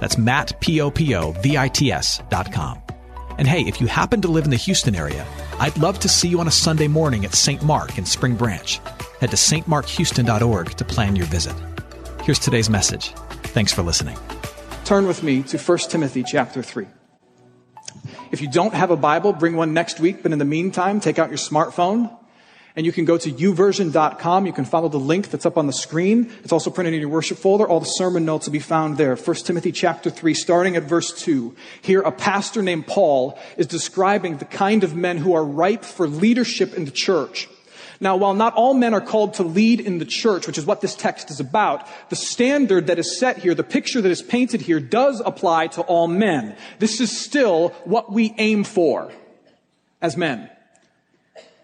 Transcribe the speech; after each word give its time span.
That's 0.00 0.18
Matt, 0.18 0.60
P-O-P-O-V-I-T-S 0.60 2.22
dot 2.28 2.52
com. 2.52 2.82
And 3.38 3.46
hey, 3.46 3.62
if 3.62 3.80
you 3.80 3.86
happen 3.86 4.20
to 4.22 4.28
live 4.28 4.44
in 4.44 4.50
the 4.50 4.56
Houston 4.56 4.96
area, 4.96 5.24
I'd 5.60 5.78
love 5.78 6.00
to 6.00 6.08
see 6.08 6.28
you 6.28 6.40
on 6.40 6.48
a 6.48 6.52
Sunday 6.52 6.88
morning 6.88 7.24
at 7.24 7.34
St. 7.34 7.62
Mark 7.62 7.96
in 7.96 8.04
Spring 8.04 8.34
Branch. 8.34 8.80
Head 9.20 9.30
to 9.30 9.36
stmarkhouston.org 9.36 10.70
to 10.70 10.84
plan 10.84 11.14
your 11.14 11.26
visit. 11.26 11.54
Here's 12.24 12.38
today's 12.38 12.68
message. 12.68 13.12
Thanks 13.54 13.72
for 13.72 13.82
listening. 13.82 14.18
Turn 14.84 15.06
with 15.06 15.22
me 15.22 15.42
to 15.44 15.58
1 15.58 15.78
Timothy 15.88 16.22
chapter 16.22 16.62
3. 16.62 16.86
If 18.30 18.42
you 18.42 18.50
don't 18.50 18.74
have 18.74 18.90
a 18.90 18.96
Bible, 18.96 19.32
bring 19.32 19.56
one 19.56 19.72
next 19.72 20.00
week, 20.00 20.22
but 20.22 20.32
in 20.32 20.38
the 20.38 20.44
meantime, 20.44 21.00
take 21.00 21.18
out 21.18 21.30
your 21.30 21.38
smartphone 21.38 22.16
and 22.76 22.86
you 22.86 22.92
can 22.92 23.04
go 23.04 23.18
to 23.18 23.30
youversion.com. 23.30 24.46
You 24.46 24.52
can 24.52 24.64
follow 24.64 24.88
the 24.88 24.98
link 24.98 25.30
that's 25.30 25.46
up 25.46 25.56
on 25.58 25.66
the 25.66 25.72
screen. 25.72 26.30
It's 26.44 26.52
also 26.52 26.70
printed 26.70 26.94
in 26.94 27.00
your 27.00 27.08
worship 27.08 27.38
folder. 27.38 27.66
All 27.66 27.80
the 27.80 27.86
sermon 27.86 28.24
notes 28.24 28.46
will 28.46 28.52
be 28.52 28.58
found 28.58 28.98
there. 28.98 29.16
1 29.16 29.36
Timothy 29.36 29.72
chapter 29.72 30.10
3, 30.10 30.34
starting 30.34 30.76
at 30.76 30.84
verse 30.84 31.12
2. 31.12 31.54
Here, 31.82 32.00
a 32.00 32.12
pastor 32.12 32.62
named 32.62 32.86
Paul 32.86 33.38
is 33.56 33.66
describing 33.66 34.36
the 34.36 34.44
kind 34.44 34.84
of 34.84 34.94
men 34.94 35.18
who 35.18 35.34
are 35.34 35.44
ripe 35.44 35.84
for 35.84 36.06
leadership 36.06 36.74
in 36.74 36.84
the 36.84 36.90
church. 36.90 37.48
Now, 38.00 38.16
while 38.16 38.34
not 38.34 38.54
all 38.54 38.74
men 38.74 38.94
are 38.94 39.00
called 39.00 39.34
to 39.34 39.42
lead 39.42 39.80
in 39.80 39.98
the 39.98 40.04
church, 40.04 40.46
which 40.46 40.58
is 40.58 40.64
what 40.64 40.80
this 40.80 40.94
text 40.94 41.30
is 41.30 41.40
about, 41.40 41.86
the 42.10 42.16
standard 42.16 42.86
that 42.86 42.98
is 42.98 43.18
set 43.18 43.38
here, 43.38 43.54
the 43.54 43.64
picture 43.64 44.00
that 44.00 44.10
is 44.10 44.22
painted 44.22 44.60
here, 44.60 44.78
does 44.78 45.20
apply 45.24 45.66
to 45.68 45.82
all 45.82 46.06
men. 46.06 46.56
This 46.78 47.00
is 47.00 47.18
still 47.18 47.70
what 47.84 48.12
we 48.12 48.34
aim 48.38 48.62
for 48.62 49.10
as 50.00 50.16
men. 50.16 50.48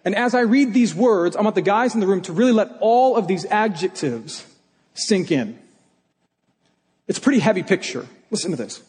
And 0.05 0.15
as 0.15 0.35
I 0.35 0.41
read 0.41 0.75
these 0.75 0.95
words, 0.95 1.35
I 1.35 1.43
want 1.43 1.55
the 1.55 1.63
guys 1.63 1.95
in 1.95 2.01
the 2.01 2.07
room 2.07 2.21
to 2.23 2.33
really 2.33 2.53
let 2.53 2.71
all 2.81 3.17
of 3.17 3.27
these 3.27 3.47
adjectives 3.47 4.45
sink 4.93 5.33
in. 5.33 5.59
It's 7.09 7.19
a 7.19 7.23
pretty 7.23 7.41
heavy 7.41 7.63
picture. 7.63 8.07
Listen 8.31 8.51
to 8.51 8.57
this. 8.57 8.83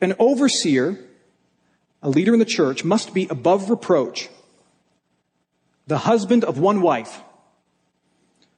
An 0.00 0.14
overseer, 0.18 0.98
a 2.02 2.08
leader 2.08 2.32
in 2.32 2.38
the 2.38 2.44
church, 2.44 2.84
must 2.84 3.14
be 3.14 3.26
above 3.30 3.70
reproach 3.70 4.28
the 5.86 5.98
husband 5.98 6.44
of 6.44 6.58
one 6.58 6.82
wife, 6.82 7.22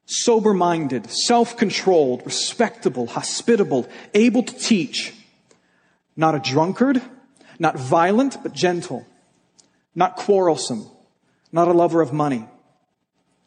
sober 0.06 0.54
minded, 0.54 1.10
self 1.10 1.56
controlled, 1.56 2.22
respectable, 2.24 3.06
hospitable, 3.06 3.86
able 4.14 4.42
to 4.42 4.54
teach, 4.54 5.12
not 6.16 6.34
a 6.34 6.38
drunkard, 6.38 7.02
not 7.58 7.78
violent, 7.78 8.42
but 8.42 8.52
gentle, 8.52 9.06
not 9.98 10.14
quarrelsome, 10.14 10.86
not 11.50 11.66
a 11.66 11.72
lover 11.72 12.00
of 12.00 12.12
money. 12.12 12.46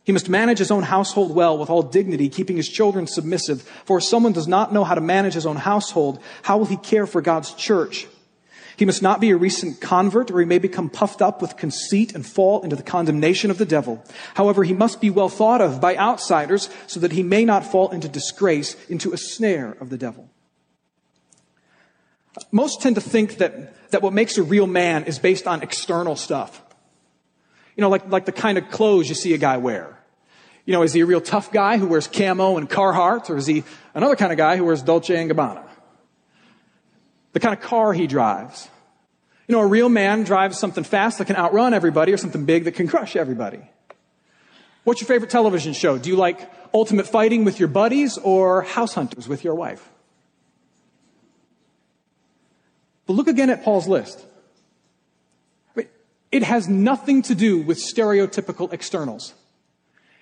He 0.03 0.11
must 0.11 0.27
manage 0.27 0.57
his 0.57 0.69
own 0.69 0.83
household 0.83 1.33
well 1.33 1.57
with 1.57 1.69
all 1.69 1.81
dignity, 1.81 2.27
keeping 2.27 2.57
his 2.57 2.67
children 2.67 3.07
submissive. 3.07 3.61
For 3.85 3.99
if 3.99 4.03
someone 4.03 4.33
does 4.33 4.49
not 4.49 4.73
know 4.73 4.83
how 4.83 4.95
to 4.95 4.99
manage 4.99 5.33
his 5.33 5.45
own 5.45 5.55
household, 5.55 6.19
how 6.41 6.57
will 6.57 6.65
he 6.65 6.75
care 6.75 7.07
for 7.07 7.21
God's 7.21 7.53
church? 7.53 8.05
He 8.75 8.83
must 8.83 9.01
not 9.01 9.21
be 9.21 9.29
a 9.29 9.37
recent 9.37 9.79
convert, 9.79 10.29
or 10.29 10.41
he 10.41 10.45
may 10.45 10.59
become 10.59 10.89
puffed 10.89 11.21
up 11.21 11.41
with 11.41 11.55
conceit 11.55 12.13
and 12.13 12.25
fall 12.25 12.63
into 12.63 12.75
the 12.75 12.83
condemnation 12.83 13.49
of 13.49 13.57
the 13.57 13.65
devil. 13.65 14.03
However, 14.33 14.65
he 14.65 14.73
must 14.73 14.99
be 14.99 15.09
well 15.09 15.29
thought 15.29 15.61
of 15.61 15.79
by 15.79 15.95
outsiders 15.95 16.69
so 16.85 16.99
that 16.99 17.13
he 17.13 17.23
may 17.23 17.45
not 17.45 17.65
fall 17.65 17.91
into 17.91 18.09
disgrace, 18.09 18.75
into 18.89 19.13
a 19.13 19.17
snare 19.17 19.77
of 19.79 19.89
the 19.89 19.97
devil. 19.97 20.29
Most 22.51 22.81
tend 22.81 22.95
to 22.95 23.01
think 23.01 23.37
that, 23.37 23.91
that 23.91 24.01
what 24.01 24.13
makes 24.13 24.37
a 24.37 24.43
real 24.43 24.67
man 24.67 25.03
is 25.05 25.19
based 25.19 25.47
on 25.47 25.61
external 25.61 26.15
stuff. 26.15 26.61
You 27.75 27.81
know, 27.81 27.89
like, 27.89 28.09
like 28.09 28.25
the 28.25 28.31
kind 28.31 28.57
of 28.57 28.69
clothes 28.69 29.09
you 29.09 29.15
see 29.15 29.33
a 29.33 29.37
guy 29.37 29.57
wear. 29.57 29.97
You 30.65 30.73
know, 30.73 30.83
is 30.83 30.93
he 30.93 31.01
a 31.01 31.05
real 31.05 31.21
tough 31.21 31.51
guy 31.51 31.77
who 31.77 31.87
wears 31.87 32.07
camo 32.07 32.57
and 32.57 32.69
Carhartt, 32.69 33.29
or 33.29 33.37
is 33.37 33.47
he 33.47 33.63
another 33.93 34.15
kind 34.15 34.31
of 34.31 34.37
guy 34.37 34.57
who 34.57 34.65
wears 34.65 34.81
Dolce 34.81 35.15
and 35.15 35.29
Gabbana? 35.29 35.63
The 37.33 37.39
kind 37.39 37.57
of 37.57 37.61
car 37.61 37.93
he 37.93 38.07
drives. 38.07 38.69
You 39.47 39.55
know, 39.55 39.61
a 39.61 39.67
real 39.67 39.89
man 39.89 40.23
drives 40.23 40.57
something 40.59 40.83
fast 40.83 41.17
that 41.17 41.25
can 41.25 41.35
outrun 41.35 41.73
everybody 41.73 42.13
or 42.13 42.17
something 42.17 42.45
big 42.45 42.65
that 42.65 42.73
can 42.73 42.87
crush 42.87 43.15
everybody. 43.15 43.59
What's 44.83 45.01
your 45.01 45.07
favorite 45.07 45.29
television 45.29 45.73
show? 45.73 45.97
Do 45.97 46.09
you 46.09 46.15
like 46.15 46.49
Ultimate 46.73 47.07
Fighting 47.07 47.43
with 47.43 47.59
your 47.59 47.67
buddies 47.67 48.17
or 48.17 48.61
House 48.61 48.93
Hunters 48.93 49.27
with 49.27 49.43
your 49.43 49.55
wife? 49.55 49.89
But 53.11 53.17
look 53.17 53.27
again 53.27 53.49
at 53.49 53.65
Paul's 53.65 53.89
list. 53.89 54.25
It 56.31 56.43
has 56.43 56.69
nothing 56.69 57.23
to 57.23 57.35
do 57.35 57.61
with 57.61 57.77
stereotypical 57.77 58.71
externals. 58.71 59.33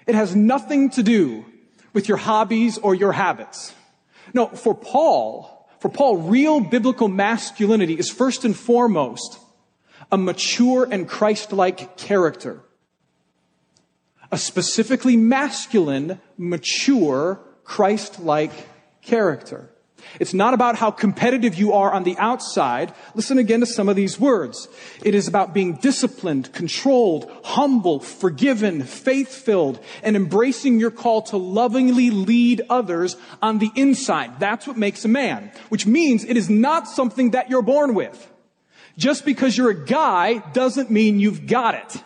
It 0.08 0.16
has 0.16 0.36
nothing 0.36 0.90
to 0.92 1.04
do 1.04 1.46
with 1.94 2.08
your 2.08 2.18
hobbies 2.18 2.80
or 2.80 2.96
your 2.96 3.12
habits. 3.12 3.76
No, 4.34 4.48
for 4.48 4.74
Paul, 4.74 5.70
for 5.78 5.90
Paul, 5.90 6.18
real 6.18 6.62
biblical 6.62 7.10
masculinity 7.10 7.94
is 7.94 8.10
first 8.10 8.44
and 8.44 8.58
foremost 8.58 9.38
a 10.12 10.18
mature 10.18 10.88
and 10.90 11.08
Christ-like 11.08 11.96
character. 11.96 12.60
A 14.32 14.38
specifically 14.40 15.16
masculine, 15.16 16.20
mature, 16.40 17.40
Christ-like 17.66 18.68
character. 19.04 19.70
It's 20.20 20.34
not 20.34 20.54
about 20.54 20.76
how 20.76 20.92
competitive 20.92 21.56
you 21.56 21.74
are 21.74 21.92
on 21.92 22.04
the 22.04 22.18
outside. 22.18 22.94
Listen 23.16 23.38
again 23.38 23.60
to 23.60 23.66
some 23.66 23.90
of 23.90 23.96
these 23.96 24.20
words. 24.20 24.68
It 25.04 25.16
is 25.16 25.28
about 25.28 25.54
being 25.54 25.76
disciplined, 25.76 26.52
controlled, 26.54 27.32
humble, 27.44 28.00
forgiven, 28.00 28.84
faith-filled, 28.84 29.80
and 30.04 30.16
embracing 30.16 30.80
your 30.80 30.92
call 30.92 31.22
to 31.24 31.38
lovingly 31.38 32.10
lead 32.10 32.62
others 32.70 33.18
on 33.42 33.60
the 33.60 33.72
inside. 33.76 34.40
That's 34.40 34.68
what 34.68 34.78
makes 34.78 35.06
a 35.06 35.10
man, 35.10 35.52
which 35.70 35.86
means 35.86 36.24
it 36.24 36.38
is 36.38 36.50
not 36.50 36.88
something 36.88 37.32
that 37.32 37.50
you're 37.50 37.62
born 37.62 37.94
with. 37.94 38.32
Just 38.98 39.24
because 39.24 39.58
you're 39.58 39.70
a 39.70 39.86
guy 39.86 40.40
doesn't 40.54 40.92
mean 40.92 41.20
you've 41.20 41.48
got 41.48 41.76
it. 41.76 42.04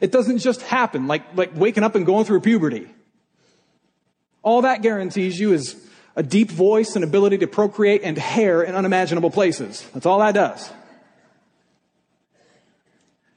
It 0.00 0.12
doesn't 0.12 0.38
just 0.38 0.62
happen 0.62 1.06
like, 1.06 1.36
like 1.36 1.52
waking 1.54 1.84
up 1.84 1.94
and 1.94 2.04
going 2.04 2.24
through 2.24 2.40
puberty. 2.40 2.88
All 4.42 4.62
that 4.62 4.80
guarantees 4.80 5.38
you 5.38 5.52
is 5.52 5.76
a 6.16 6.22
deep 6.22 6.50
voice, 6.50 6.96
an 6.96 7.02
ability 7.02 7.38
to 7.38 7.46
procreate, 7.46 8.02
and 8.02 8.18
hair 8.18 8.62
in 8.62 8.74
unimaginable 8.74 9.30
places. 9.30 9.88
That's 9.94 10.06
all 10.06 10.18
that 10.18 10.34
does. 10.34 10.70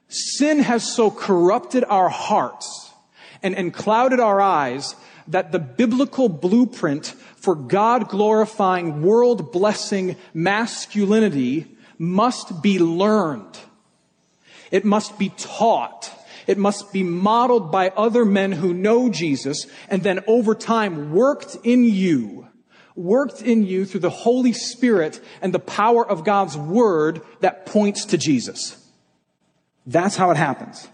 Sin 0.08 0.60
has 0.60 0.90
so 0.90 1.10
corrupted 1.10 1.84
our 1.84 2.08
hearts 2.08 2.92
and, 3.42 3.54
and 3.56 3.72
clouded 3.72 4.20
our 4.20 4.40
eyes 4.40 4.94
that 5.28 5.52
the 5.52 5.58
biblical 5.58 6.28
blueprint 6.28 7.06
for 7.36 7.54
God 7.54 8.08
glorifying, 8.08 9.02
world 9.02 9.52
blessing 9.52 10.16
masculinity 10.32 11.66
must 11.98 12.62
be 12.62 12.78
learned. 12.78 13.58
It 14.70 14.84
must 14.84 15.18
be 15.18 15.30
taught. 15.30 16.10
It 16.46 16.58
must 16.58 16.92
be 16.92 17.02
modeled 17.02 17.72
by 17.72 17.90
other 17.90 18.24
men 18.24 18.52
who 18.52 18.74
know 18.74 19.08
Jesus 19.08 19.66
and 19.88 20.02
then 20.02 20.22
over 20.26 20.54
time 20.54 21.12
worked 21.12 21.56
in 21.64 21.84
you 21.84 22.48
worked 22.96 23.42
in 23.42 23.64
you 23.64 23.84
through 23.84 24.00
the 24.00 24.10
Holy 24.10 24.52
Spirit 24.52 25.20
and 25.42 25.52
the 25.52 25.58
power 25.58 26.08
of 26.08 26.24
God's 26.24 26.56
Word 26.56 27.22
that 27.40 27.66
points 27.66 28.06
to 28.06 28.18
Jesus. 28.18 28.80
That's 29.86 30.16
how 30.16 30.30
it 30.30 30.36
happens. 30.36 30.88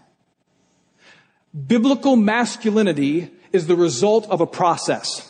Biblical 1.67 2.15
masculinity 2.15 3.31
is 3.51 3.67
the 3.67 3.75
result 3.75 4.29
of 4.29 4.41
a 4.41 4.47
process. 4.47 5.27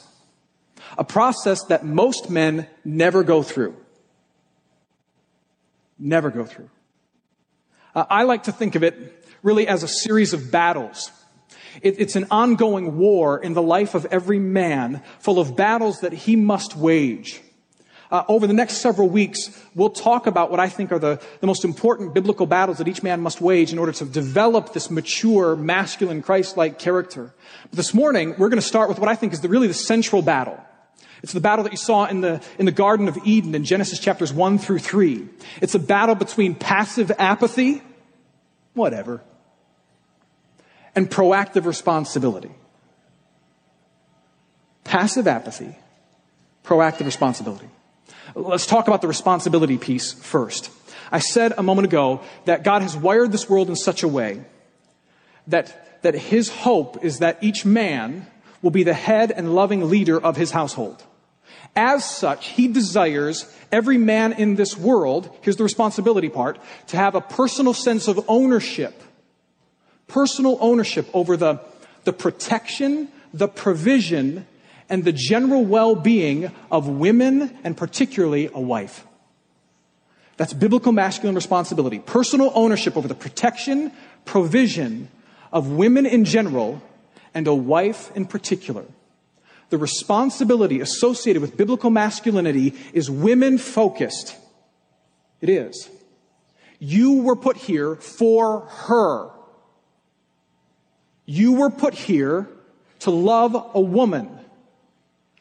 A 0.98 1.04
process 1.04 1.63
that 1.66 1.86
most 1.86 2.30
men 2.30 2.68
never 2.84 3.24
go 3.24 3.44
through. 3.44 3.75
Never 5.98 6.30
go 6.30 6.45
through. 6.45 6.69
Uh, 7.94 8.06
I 8.10 8.24
like 8.24 8.44
to 8.44 8.51
think 8.51 8.75
of 8.75 8.84
it 8.84 9.25
really 9.44 9.68
as 9.68 9.84
a 9.84 9.88
series 9.88 10.34
of 10.34 10.51
battles 10.51 11.12
it, 11.81 12.00
it's 12.00 12.15
an 12.15 12.27
ongoing 12.31 12.97
war 12.97 13.41
in 13.41 13.53
the 13.53 13.62
life 13.62 13.95
of 13.95 14.06
every 14.06 14.39
man, 14.39 15.01
full 15.19 15.39
of 15.39 15.56
battles 15.56 16.01
that 16.01 16.13
he 16.13 16.35
must 16.35 16.75
wage. 16.75 17.41
Uh, 18.12 18.25
over 18.27 18.45
the 18.45 18.53
next 18.53 18.77
several 18.77 19.07
weeks, 19.07 19.57
we'll 19.73 19.89
talk 19.89 20.27
about 20.27 20.51
what 20.51 20.59
I 20.59 20.68
think 20.68 20.91
are 20.91 21.00
the, 21.00 21.21
the 21.39 21.47
most 21.47 21.63
important 21.63 22.13
biblical 22.13 22.45
battles 22.45 22.79
that 22.79 22.89
each 22.89 23.01
man 23.01 23.21
must 23.21 23.39
wage 23.39 23.71
in 23.71 23.79
order 23.79 23.94
to 23.94 24.06
develop 24.06 24.73
this 24.73 24.91
mature, 24.91 25.56
masculine, 25.56 26.21
Christ-like 26.21 26.77
character. 26.77 27.33
But 27.69 27.77
this 27.77 27.94
morning, 27.94 28.35
we're 28.38 28.50
going 28.50 28.59
to 28.59 28.68
start 28.68 28.89
with 28.89 29.00
what 29.00 29.07
I 29.07 29.15
think 29.15 29.31
is 29.31 29.39
the, 29.39 29.47
really 29.47 29.68
the 29.68 29.73
central 29.73 30.21
battle. 30.21 30.59
It's 31.23 31.31
the 31.31 31.39
battle 31.39 31.63
that 31.63 31.71
you 31.71 31.77
saw 31.77 32.06
in 32.06 32.19
the, 32.19 32.41
in 32.59 32.65
the 32.65 32.71
Garden 32.73 33.07
of 33.07 33.18
Eden 33.23 33.56
in 33.56 33.63
Genesis 33.63 33.97
chapters 33.97 34.33
1 34.33 34.57
through 34.57 34.79
3. 34.79 35.29
It's 35.62 35.75
a 35.75 35.79
battle 35.79 36.15
between 36.15 36.53
passive 36.53 37.12
apathy, 37.18 37.81
whatever, 38.73 39.21
and 40.96 41.10
proactive 41.10 41.66
responsibility. 41.66 42.52
Passive 44.84 45.28
apathy, 45.28 45.76
proactive 46.64 47.06
responsibility. 47.06 47.70
Let's 48.36 48.66
talk 48.66 48.88
about 48.88 49.02
the 49.02 49.08
responsibility 49.08 49.78
piece 49.78 50.14
first. 50.14 50.70
I 51.12 51.20
said 51.20 51.54
a 51.58 51.64
moment 51.64 51.88
ago 51.88 52.22
that 52.46 52.64
God 52.64 52.82
has 52.82 52.96
wired 52.96 53.32
this 53.32 53.50
world 53.50 53.70
in 53.70 53.76
such 53.76 54.04
a 54.04 54.08
way 54.08 54.44
that, 55.48 56.02
that 56.04 56.16
his 56.16 56.50
hope 56.50 57.04
is 57.04 57.20
that 57.20 57.38
each 57.42 57.66
man 57.66 58.28
will 58.62 58.72
be 58.72 58.84
the 58.84 58.94
head 58.94 59.32
and 59.32 59.54
loving 59.56 59.90
leader 59.90 60.20
of 60.20 60.38
his 60.38 60.52
household. 60.52 61.04
As 61.76 62.04
such, 62.10 62.48
he 62.48 62.68
desires 62.68 63.54
every 63.72 63.98
man 63.98 64.34
in 64.34 64.56
this 64.56 64.78
world, 64.78 65.36
here's 65.42 65.56
the 65.56 65.64
responsibility 65.64 66.30
part, 66.30 66.60
to 66.88 66.98
have 66.98 67.16
a 67.16 67.22
personal 67.22 67.74
sense 67.74 68.08
of 68.08 68.24
ownership. 68.28 69.02
Personal 70.12 70.58
ownership 70.60 71.10
over 71.13 71.38
the, 71.38 71.60
the 72.04 72.13
protection, 72.13 73.10
the 73.34 73.48
provision, 73.48 74.46
and 74.90 75.04
the 75.04 75.12
general 75.12 75.63
well-being 75.63 76.52
of 76.69 76.88
women 76.88 77.58
and 77.63 77.78
particularly 77.78 78.50
a 78.54 78.60
wife. 78.60 79.06
That's 80.38 80.54
biblical 80.54 80.92
masculine 80.92 81.36
responsibility. 81.36 82.00
Personal 82.00 82.52
ownership 82.56 82.98
over 82.98 83.08
the 83.08 83.16
protection, 83.16 83.92
provision 84.25 85.08
of 85.52 85.72
women 85.72 86.06
in 86.06 86.25
general 86.25 86.81
and 87.34 87.48
a 87.48 87.56
wife 87.56 88.12
in 88.16 88.25
particular 88.25 88.86
the 89.72 89.78
responsibility 89.78 90.81
associated 90.81 91.42
with 91.42 91.57
biblical 91.57 91.90
masculinity 91.90 92.75
is 92.94 93.10
women 93.10 93.57
focused. 93.57 94.36
It 95.40 95.50
is. 95.50 95.90
You 96.78 97.24
were 97.24 97.38
put 97.38 97.56
here 97.56 97.96
for 97.96 98.62
her. 98.66 99.31
You 101.25 101.53
were 101.53 101.69
put 101.69 101.94
here 101.94 102.47
to 103.00 103.12
love 103.12 103.56
a 103.73 103.81
woman. 103.81 104.39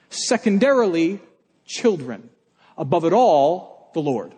Secondarily, 0.08 1.20
children. 1.66 2.30
Above 2.76 3.04
it 3.04 3.12
all, 3.12 3.90
the 3.94 4.00
Lord. 4.00 4.34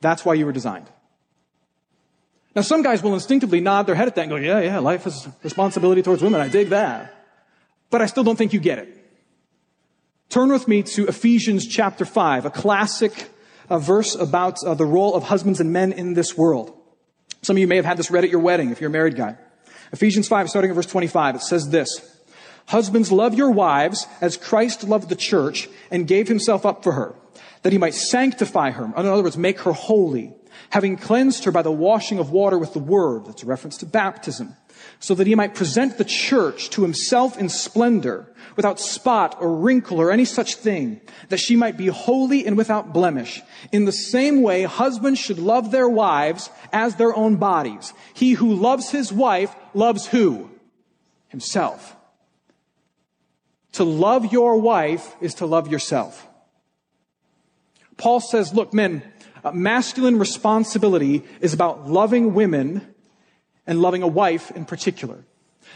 That's 0.00 0.24
why 0.24 0.34
you 0.34 0.46
were 0.46 0.52
designed. 0.52 0.86
Now, 2.54 2.62
some 2.62 2.82
guys 2.82 3.02
will 3.02 3.14
instinctively 3.14 3.60
nod 3.60 3.86
their 3.86 3.94
head 3.94 4.06
at 4.06 4.14
that 4.14 4.22
and 4.22 4.30
go, 4.30 4.36
yeah, 4.36 4.60
yeah, 4.60 4.78
life 4.78 5.06
is 5.06 5.26
responsibility 5.42 6.02
towards 6.02 6.22
women. 6.22 6.40
I 6.40 6.48
dig 6.48 6.68
that 6.68 7.14
but 7.94 8.02
I 8.02 8.06
still 8.06 8.24
don't 8.24 8.34
think 8.34 8.52
you 8.52 8.58
get 8.58 8.80
it. 8.80 8.88
Turn 10.28 10.50
with 10.50 10.66
me 10.66 10.82
to 10.82 11.06
Ephesians 11.06 11.64
chapter 11.64 12.04
5, 12.04 12.46
a 12.46 12.50
classic 12.50 13.30
uh, 13.70 13.78
verse 13.78 14.16
about 14.16 14.64
uh, 14.64 14.74
the 14.74 14.84
role 14.84 15.14
of 15.14 15.22
husbands 15.22 15.60
and 15.60 15.72
men 15.72 15.92
in 15.92 16.14
this 16.14 16.36
world. 16.36 16.76
Some 17.42 17.54
of 17.54 17.60
you 17.60 17.68
may 17.68 17.76
have 17.76 17.84
had 17.84 17.96
this 17.96 18.10
read 18.10 18.24
at 18.24 18.30
your 18.30 18.40
wedding 18.40 18.70
if 18.70 18.80
you're 18.80 18.90
a 18.90 18.92
married 18.92 19.14
guy. 19.14 19.36
Ephesians 19.94 20.26
5, 20.26 20.50
starting 20.50 20.72
at 20.72 20.74
verse 20.74 20.86
25, 20.86 21.36
it 21.36 21.42
says 21.42 21.70
this 21.70 21.88
Husbands, 22.66 23.12
love 23.12 23.34
your 23.34 23.52
wives 23.52 24.08
as 24.20 24.36
Christ 24.36 24.82
loved 24.82 25.08
the 25.08 25.14
church 25.14 25.68
and 25.88 26.08
gave 26.08 26.26
himself 26.26 26.66
up 26.66 26.82
for 26.82 26.92
her, 26.92 27.14
that 27.62 27.72
he 27.72 27.78
might 27.78 27.94
sanctify 27.94 28.72
her. 28.72 28.86
In 28.86 28.92
other 28.94 29.22
words, 29.22 29.38
make 29.38 29.60
her 29.60 29.72
holy, 29.72 30.34
having 30.70 30.96
cleansed 30.96 31.44
her 31.44 31.52
by 31.52 31.62
the 31.62 31.70
washing 31.70 32.18
of 32.18 32.32
water 32.32 32.58
with 32.58 32.72
the 32.72 32.80
word. 32.80 33.26
That's 33.26 33.44
a 33.44 33.46
reference 33.46 33.76
to 33.78 33.86
baptism 33.86 34.56
so 35.00 35.14
that 35.14 35.26
he 35.26 35.34
might 35.34 35.54
present 35.54 35.98
the 35.98 36.04
church 36.04 36.70
to 36.70 36.82
himself 36.82 37.38
in 37.38 37.48
splendor, 37.48 38.26
without 38.56 38.78
spot 38.78 39.36
or 39.40 39.56
wrinkle 39.56 40.00
or 40.00 40.10
any 40.10 40.24
such 40.24 40.54
thing, 40.56 41.00
that 41.28 41.40
she 41.40 41.56
might 41.56 41.76
be 41.76 41.88
holy 41.88 42.46
and 42.46 42.56
without 42.56 42.92
blemish. 42.92 43.42
In 43.72 43.84
the 43.84 43.92
same 43.92 44.42
way, 44.42 44.62
husbands 44.62 45.18
should 45.18 45.38
love 45.38 45.70
their 45.70 45.88
wives 45.88 46.50
as 46.72 46.96
their 46.96 47.14
own 47.14 47.36
bodies. 47.36 47.92
He 48.14 48.32
who 48.32 48.54
loves 48.54 48.90
his 48.90 49.12
wife 49.12 49.54
loves 49.74 50.06
who? 50.06 50.50
Himself. 51.28 51.96
To 53.72 53.84
love 53.84 54.32
your 54.32 54.56
wife 54.56 55.16
is 55.20 55.34
to 55.34 55.46
love 55.46 55.66
yourself. 55.66 56.28
Paul 57.96 58.20
says, 58.20 58.54
look, 58.54 58.72
men, 58.72 59.02
uh, 59.44 59.50
masculine 59.50 60.18
responsibility 60.18 61.24
is 61.40 61.52
about 61.52 61.88
loving 61.88 62.34
women 62.34 62.93
and 63.66 63.80
loving 63.80 64.02
a 64.02 64.08
wife 64.08 64.50
in 64.50 64.64
particular. 64.64 65.24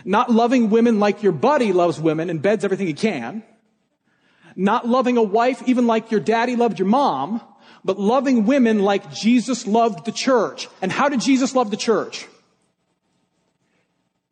Not 0.05 0.31
loving 0.31 0.70
women 0.70 1.00
like 1.00 1.23
your 1.23 1.32
buddy 1.32 1.73
loves 1.73 2.00
women 2.00 2.31
and 2.31 2.43
beds 2.43 2.64
everything 2.64 2.87
he 2.87 2.94
can. 2.94 3.43
Not 4.55 4.87
loving 4.87 5.17
a 5.17 5.23
wife 5.23 5.62
even 5.67 5.87
like 5.87 6.11
your 6.11 6.20
daddy 6.20 6.56
loved 6.56 6.79
your 6.79 6.88
mom, 6.88 7.40
but 7.85 7.99
loving 7.99 8.44
women 8.44 8.81
like 8.81 9.12
Jesus 9.12 9.67
loved 9.67 10.05
the 10.05 10.12
church. 10.12 10.69
And 10.82 10.90
how 10.90 11.08
did 11.08 11.20
Jesus 11.20 11.55
love 11.55 11.70
the 11.70 11.76
church? 11.76 12.26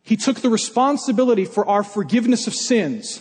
He 0.02 0.16
took 0.16 0.40
the 0.40 0.50
responsibility 0.50 1.44
for 1.44 1.66
our 1.66 1.82
forgiveness 1.82 2.46
of 2.46 2.54
sins, 2.54 3.20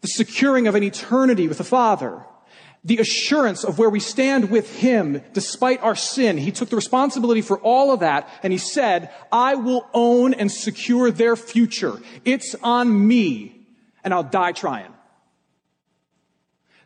the 0.00 0.08
securing 0.08 0.66
of 0.66 0.74
an 0.74 0.82
eternity 0.82 1.46
with 1.46 1.58
the 1.58 1.64
Father, 1.64 2.24
the 2.84 2.98
assurance 2.98 3.64
of 3.64 3.78
where 3.78 3.88
we 3.88 4.00
stand 4.00 4.50
with 4.50 4.76
Him 4.76 5.22
despite 5.32 5.82
our 5.82 5.96
sin. 5.96 6.36
He 6.36 6.52
took 6.52 6.68
the 6.68 6.76
responsibility 6.76 7.40
for 7.40 7.58
all 7.58 7.92
of 7.92 8.00
that 8.00 8.28
and 8.42 8.52
He 8.52 8.58
said, 8.58 9.10
I 9.32 9.54
will 9.54 9.88
own 9.94 10.34
and 10.34 10.52
secure 10.52 11.10
their 11.10 11.34
future. 11.34 11.98
It's 12.24 12.54
on 12.62 13.08
me 13.08 13.66
and 14.02 14.12
I'll 14.12 14.22
die 14.22 14.52
trying. 14.52 14.92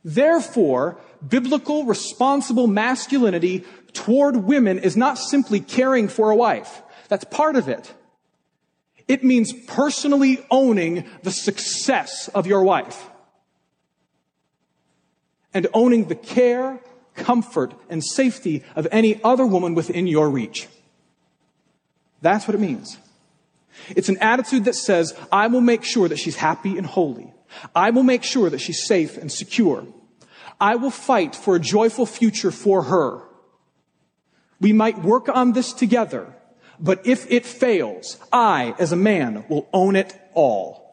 Therefore, 0.05 0.99
biblical 1.27 1.85
responsible 1.85 2.69
masculinity 2.69 3.65
toward 3.93 4.37
women 4.37 4.79
is 4.79 4.97
not 4.97 5.19
simply 5.19 5.59
caring 5.59 6.07
for 6.07 6.31
a 6.31 6.37
wife. 6.37 6.83
That's 7.09 7.25
part 7.25 7.57
of 7.57 7.69
it. 7.69 7.93
It 9.09 9.25
means 9.25 9.53
personally 9.67 10.47
owning 10.51 11.07
the 11.25 11.33
success 11.33 12.29
of 12.29 12.47
your 12.47 12.63
wife 12.63 13.09
and 15.55 15.67
owning 15.73 16.09
the 16.09 16.15
care, 16.15 16.81
comfort, 17.15 17.75
and 17.89 18.05
safety 18.05 18.65
of 18.77 18.87
any 18.91 19.23
other 19.23 19.47
woman 19.47 19.75
within 19.75 20.07
your 20.07 20.31
reach. 20.31 20.69
That's 22.21 22.47
what 22.47 22.55
it 22.55 22.61
means. 22.61 22.99
It's 23.91 24.09
an 24.09 24.19
attitude 24.19 24.65
that 24.65 24.75
says, 24.75 25.15
I 25.31 25.47
will 25.47 25.61
make 25.61 25.85
sure 25.85 26.09
that 26.09 26.19
she's 26.19 26.37
happy 26.37 26.77
and 26.77 26.87
holy. 26.87 27.33
I 27.75 27.91
will 27.91 28.03
make 28.03 28.25
sure 28.25 28.51
that 28.51 28.61
she's 28.61 28.85
safe 28.85 29.17
and 29.17 29.31
secure. 29.31 29.87
I 30.61 30.77
will 30.77 30.91
fight 30.91 31.35
for 31.35 31.57
a 31.57 31.61
joyful 31.61 32.07
future 32.07 32.51
for 32.51 32.83
her. 32.85 33.23
We 34.61 34.73
might 34.73 34.99
work 34.99 35.29
on 35.29 35.53
this 35.53 35.73
together, 35.73 36.35
but 36.81 37.07
if 37.07 37.31
it 37.31 37.47
fails, 37.47 38.19
I, 38.33 38.75
as 38.79 38.93
a 38.93 38.97
man, 38.97 39.45
will 39.49 39.69
own 39.73 39.95
it 39.95 40.19
all. 40.35 40.85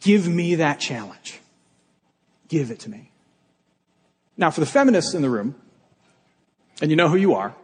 Give 0.00 0.28
me 0.28 0.56
that 0.56 0.78
challenge. 0.78 1.40
Give 2.48 2.70
it 2.70 2.80
to 2.80 2.90
me. 2.90 3.11
Now, 4.42 4.50
for 4.50 4.58
the 4.58 4.66
feminists 4.66 5.14
in 5.14 5.22
the 5.22 5.30
room, 5.30 5.54
and 6.80 6.90
you 6.90 6.96
know 6.96 7.08
who 7.08 7.14
you 7.14 7.34
are, 7.34 7.54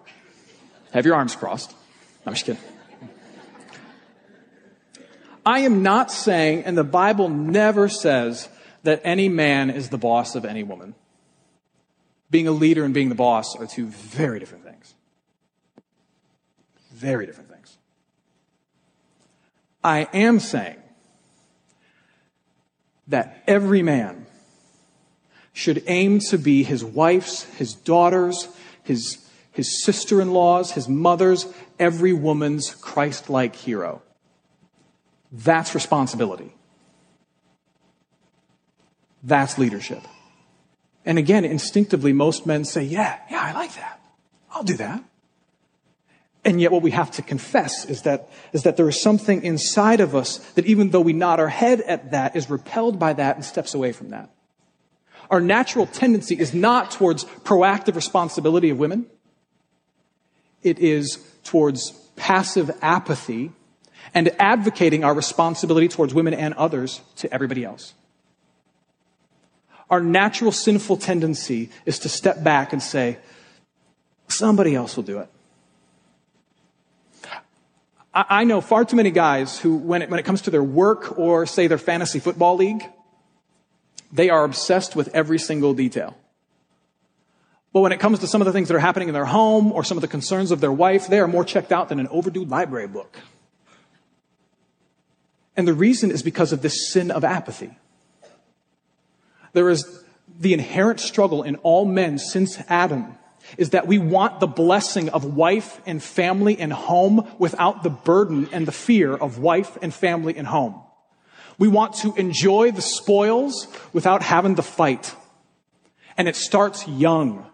have 0.93 1.05
your 1.05 1.17
arms 1.17 1.35
crossed. 1.35 1.75
I'm 2.25 2.35
just 2.35 2.47
kidding. 2.47 2.63
I 5.45 5.59
am 5.61 5.83
not 5.83 6.13
saying, 6.13 6.63
and 6.63 6.79
the 6.79 6.85
Bible 6.85 7.29
never 7.29 7.89
says, 7.89 8.49
that 8.85 9.01
any 9.03 9.29
man 9.29 9.71
is 9.71 9.89
the 9.89 9.99
boss 9.99 10.37
of 10.37 10.45
any 10.45 10.63
woman. 10.63 10.95
Being 12.31 12.47
a 12.47 12.53
leader 12.53 12.85
and 12.85 12.95
being 12.95 13.09
the 13.09 13.17
boss 13.17 13.57
are 13.57 13.67
two 13.67 13.87
very 13.87 14.39
different 14.39 14.63
things. 14.63 14.95
Very 16.93 17.27
different 17.27 17.51
things. 17.51 17.77
I 19.83 20.07
am 20.13 20.39
saying 20.39 20.77
that 23.09 23.43
every 23.49 23.83
man 23.83 24.27
should 25.59 25.83
aim 25.89 26.21
to 26.21 26.39
be 26.39 26.63
his 26.63 26.85
wife's, 26.85 27.43
his 27.57 27.75
daughter's, 27.75 28.47
his, 28.85 29.19
his 29.51 29.83
sister 29.83 30.23
in 30.23 30.31
law's, 30.33 30.71
his 30.71 30.89
mother's, 30.89 31.53
every 31.81 32.13
woman's 32.13 32.77
Christ 32.77 33.29
like 33.29 33.57
hero. 33.57 34.01
That's 35.33 35.75
responsibility. 35.75 36.55
That's 39.25 39.59
leadership. 39.59 40.05
And 41.05 41.19
again, 41.19 41.45
instinctively, 41.45 42.13
most 42.13 42.47
men 42.47 42.65
say, 42.65 42.85
Yeah, 42.85 43.19
yeah, 43.29 43.43
I 43.43 43.53
like 43.53 43.75
that. 43.75 44.01
I'll 44.53 44.63
do 44.63 44.77
that. 44.77 45.03
And 46.45 46.61
yet, 46.61 46.71
what 46.71 46.83
we 46.83 46.93
have 46.93 47.11
to 47.13 47.23
confess 47.23 47.85
is 47.85 48.03
that, 48.03 48.31
is 48.53 48.63
that 48.63 48.77
there 48.77 48.89
is 48.89 49.03
something 49.03 49.43
inside 49.43 49.99
of 49.99 50.15
us 50.15 50.37
that, 50.53 50.67
even 50.67 50.91
though 50.91 51.01
we 51.01 51.13
nod 51.13 51.41
our 51.41 51.49
head 51.49 51.81
at 51.81 52.13
that, 52.13 52.37
is 52.37 52.49
repelled 52.49 53.01
by 53.01 53.13
that 53.15 53.35
and 53.35 53.45
steps 53.45 53.75
away 53.75 53.91
from 53.91 54.11
that. 54.11 54.31
Our 55.31 55.41
natural 55.41 55.87
tendency 55.87 56.39
is 56.39 56.55
not 56.55 56.91
towards 56.91 57.25
proactive 57.25 57.95
responsibility 57.95 58.71
of 58.71 58.79
women. 58.79 59.07
It 60.63 60.79
is 60.79 61.19
towards 61.45 61.93
passive 62.17 62.71
apathy 62.83 63.53
and 64.15 64.31
advocating 64.39 65.05
our 65.05 65.15
responsibility 65.15 65.89
towards 65.89 66.15
women 66.15 66.35
and 66.35 66.55
others 66.55 67.01
to 67.17 67.33
everybody 67.33 67.65
else. 67.65 67.95
our 69.91 70.01
natural 70.01 70.53
sinful 70.53 70.99
tendency 70.99 71.71
is 71.87 71.99
to 72.01 72.09
step 72.09 72.43
back 72.43 72.73
and 72.73 72.83
say, 72.83 73.19
somebody 74.29 74.75
else 74.75 74.97
will 74.97 75.03
do 75.05 75.19
it. 75.21 75.29
I, 78.13 78.45
know 78.45 78.61
far 78.61 78.85
too 78.85 78.97
many 78.97 79.13
guys 79.13 79.61
who, 79.61 79.77
when 79.77 80.03
it, 80.03 80.11
when 80.11 80.19
it 80.19 80.25
comes 80.25 80.43
to 80.43 80.51
their 80.51 80.63
work 80.63 81.19
or, 81.19 81.47
say, 81.47 81.69
their 81.69 81.79
fantasy 81.79 82.19
football 82.19 82.57
league, 82.57 82.83
they 84.13 84.31
are 84.31 84.45
obsessed 84.45 84.97
with 84.97 85.09
every 85.15 85.39
single 85.39 85.75
detail. 85.75 86.17
But 87.73 87.81
when 87.81 87.93
it 87.93 88.01
comes 88.01 88.21
to 88.21 88.27
some 88.27 88.41
of 88.41 88.47
the 88.47 88.53
things 88.53 88.69
that 88.69 88.75
are 88.75 88.81
happening 88.81 89.09
in 89.09 89.15
their 89.15 89.27
home 89.27 89.73
or 89.73 89.85
some 89.85 89.99
of 89.99 90.03
the 90.03 90.09
concerns 90.09 90.51
of 90.51 90.61
their 90.61 90.73
wife, 90.73 91.09
they 91.09 91.21
are 91.21 91.29
more 91.29 91.45
checked 91.45 91.71
out 91.71 91.89
than 91.89 92.01
an 92.01 92.09
overdue 92.09 92.45
library 92.45 92.89
book. 92.89 93.19
And 95.57 95.69
the 95.69 95.75
reason 95.75 96.11
is 96.11 96.23
because 96.23 96.53
of 96.53 96.63
this 96.63 96.91
sin 96.91 97.11
of 97.11 97.25
apathy. 97.25 97.77
There 99.53 99.69
is 99.69 100.05
the 100.39 100.55
inherent 100.55 101.01
struggle 101.01 101.43
in 101.43 101.57
all 101.57 101.85
men 101.85 102.19
since 102.19 102.59
Adam 102.69 103.19
is 103.57 103.71
that 103.71 103.87
we 103.87 103.99
want 103.99 104.41
the 104.41 104.47
blessing 104.47 105.09
of 105.09 105.25
wife 105.25 105.81
and 105.87 106.03
family 106.03 106.59
and 106.59 106.73
home 106.73 107.27
without 107.39 107.83
the 107.83 107.91
burden 107.91 108.49
and 108.53 108.67
the 108.67 108.73
fear 108.73 109.15
of 109.15 109.39
wife 109.39 109.79
and 109.81 109.93
family 109.93 110.37
and 110.37 110.47
home. 110.47 110.81
We 111.59 111.69
want 111.69 111.95
to 111.97 112.15
enjoy 112.15 112.71
the 112.71 112.83
spoils 112.83 113.67
without 113.93 114.23
having 114.23 114.55
to 114.55 114.63
fight. 114.63 115.15
And 116.17 116.29
it 116.29 116.37
starts 116.37 116.87
young. 116.87 117.47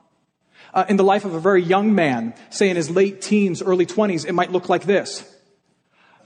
Uh, 0.72 0.84
in 0.88 0.96
the 0.96 1.04
life 1.04 1.24
of 1.24 1.34
a 1.34 1.40
very 1.40 1.62
young 1.62 1.94
man, 1.94 2.34
say 2.50 2.68
in 2.68 2.76
his 2.76 2.90
late 2.90 3.22
teens, 3.22 3.62
early 3.62 3.86
20s, 3.86 4.26
it 4.26 4.32
might 4.32 4.52
look 4.52 4.68
like 4.68 4.84
this. 4.84 5.30